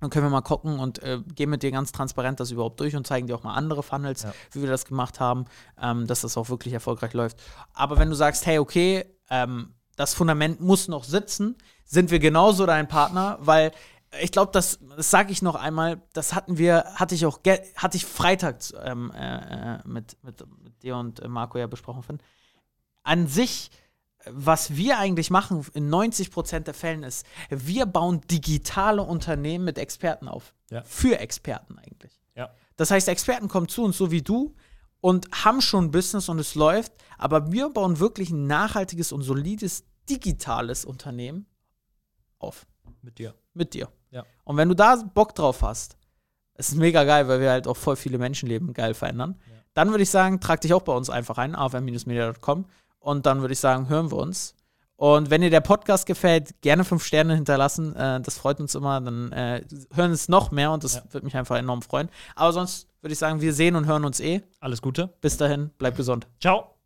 Dann 0.00 0.08
können 0.08 0.24
wir 0.24 0.30
mal 0.30 0.40
gucken 0.40 0.78
und 0.78 1.02
äh, 1.02 1.18
gehen 1.34 1.50
mit 1.50 1.62
dir 1.62 1.70
ganz 1.70 1.92
transparent 1.92 2.40
das 2.40 2.50
überhaupt 2.50 2.80
durch 2.80 2.96
und 2.96 3.06
zeigen 3.06 3.26
dir 3.26 3.34
auch 3.34 3.42
mal 3.42 3.52
andere 3.54 3.82
Funnels, 3.82 4.22
Ja. 4.22 4.32
wie 4.52 4.62
wir 4.62 4.70
das 4.70 4.86
gemacht 4.86 5.20
haben, 5.20 5.44
ähm, 5.80 6.06
dass 6.06 6.22
das 6.22 6.38
auch 6.38 6.48
wirklich 6.48 6.72
erfolgreich 6.72 7.12
läuft. 7.12 7.36
Aber 7.74 7.98
wenn 7.98 8.08
du 8.08 8.14
sagst, 8.16 8.46
hey, 8.46 8.58
okay, 8.58 9.04
ähm, 9.28 9.74
das 9.96 10.14
Fundament 10.14 10.60
muss 10.62 10.88
noch 10.88 11.04
sitzen, 11.04 11.56
sind 11.84 12.10
wir 12.10 12.18
genauso 12.18 12.64
dein 12.64 12.88
Partner, 12.88 13.36
weil 13.42 13.72
ich 14.18 14.32
glaube, 14.32 14.50
das, 14.52 14.80
das 14.96 15.10
sage 15.10 15.30
ich 15.30 15.42
noch 15.42 15.54
einmal, 15.54 16.02
das 16.12 16.34
hatten 16.34 16.58
wir, 16.58 16.84
hatte 16.94 17.14
ich 17.14 17.26
auch, 17.26 17.40
hatte 17.76 17.96
ich 17.96 18.04
Freitag 18.04 18.56
ähm, 18.82 19.12
äh, 19.12 19.76
äh, 19.76 19.78
mit, 19.86 20.16
mit, 20.24 20.44
mit 20.62 20.82
dir 20.82 20.96
und 20.96 21.20
äh, 21.20 21.28
Marco 21.28 21.58
ja 21.58 21.66
besprochen. 21.66 22.02
Finn. 22.02 22.18
An 23.04 23.28
sich, 23.28 23.70
was 24.26 24.74
wir 24.76 24.98
eigentlich 24.98 25.30
machen 25.30 25.64
in 25.74 25.88
90 25.88 26.32
Prozent 26.32 26.66
der 26.66 26.74
Fällen 26.74 27.04
ist, 27.04 27.24
wir 27.50 27.86
bauen 27.86 28.20
digitale 28.22 29.02
Unternehmen 29.02 29.64
mit 29.64 29.78
Experten 29.78 30.26
auf. 30.26 30.54
Ja. 30.70 30.82
Für 30.82 31.18
Experten 31.18 31.78
eigentlich. 31.78 32.20
Ja. 32.34 32.50
Das 32.76 32.90
heißt, 32.90 33.08
Experten 33.08 33.48
kommen 33.48 33.68
zu 33.68 33.84
uns, 33.84 33.96
so 33.96 34.10
wie 34.10 34.22
du, 34.22 34.54
und 35.00 35.28
haben 35.44 35.60
schon 35.60 35.86
ein 35.86 35.90
Business 35.90 36.28
und 36.28 36.38
es 36.38 36.54
läuft, 36.54 36.92
aber 37.16 37.52
wir 37.52 37.70
bauen 37.70 38.00
wirklich 38.00 38.30
ein 38.30 38.46
nachhaltiges 38.46 39.12
und 39.12 39.22
solides 39.22 39.84
digitales 40.08 40.84
Unternehmen 40.84 41.46
auf. 42.38 42.66
Mit 43.02 43.18
dir. 43.18 43.34
Mit 43.54 43.74
dir. 43.74 43.88
Ja. 44.10 44.24
Und 44.44 44.56
wenn 44.56 44.68
du 44.68 44.74
da 44.74 44.96
Bock 45.14 45.34
drauf 45.34 45.62
hast, 45.62 45.96
es 46.54 46.70
ist 46.70 46.76
mega 46.76 47.04
geil, 47.04 47.26
weil 47.28 47.40
wir 47.40 47.50
halt 47.50 47.66
auch 47.66 47.76
voll 47.76 47.96
viele 47.96 48.18
Menschenleben 48.18 48.72
geil 48.74 48.94
verändern, 48.94 49.36
dann 49.74 49.90
würde 49.90 50.02
ich 50.02 50.10
sagen, 50.10 50.40
trag 50.40 50.60
dich 50.60 50.74
auch 50.74 50.82
bei 50.82 50.92
uns 50.92 51.08
einfach 51.10 51.38
ein, 51.38 51.54
afm-media.com 51.54 52.66
und 52.98 53.26
dann 53.26 53.40
würde 53.40 53.52
ich 53.52 53.60
sagen, 53.60 53.88
hören 53.88 54.10
wir 54.10 54.18
uns. 54.18 54.54
Und 54.96 55.30
wenn 55.30 55.40
dir 55.40 55.48
der 55.48 55.62
Podcast 55.62 56.04
gefällt, 56.04 56.60
gerne 56.60 56.84
fünf 56.84 57.04
Sterne 57.06 57.34
hinterlassen. 57.34 57.96
Äh, 57.96 58.20
das 58.20 58.36
freut 58.36 58.60
uns 58.60 58.74
immer. 58.74 59.00
Dann 59.00 59.32
äh, 59.32 59.64
hören 59.94 60.10
es 60.10 60.28
noch 60.28 60.50
mehr 60.50 60.72
und 60.72 60.84
das 60.84 60.96
Ja. 60.96 61.02
würde 61.10 61.24
mich 61.24 61.34
einfach 61.36 61.56
enorm 61.56 61.80
freuen. 61.80 62.10
Aber 62.34 62.52
sonst 62.52 62.86
würde 63.00 63.14
ich 63.14 63.18
sagen, 63.18 63.40
wir 63.40 63.54
sehen 63.54 63.76
und 63.76 63.86
hören 63.86 64.04
uns 64.04 64.20
eh. 64.20 64.42
Alles 64.58 64.82
Gute. 64.82 65.08
Bis 65.22 65.38
dahin, 65.38 65.70
bleib 65.78 65.96
gesund. 65.96 66.26
Ciao. 66.38 66.79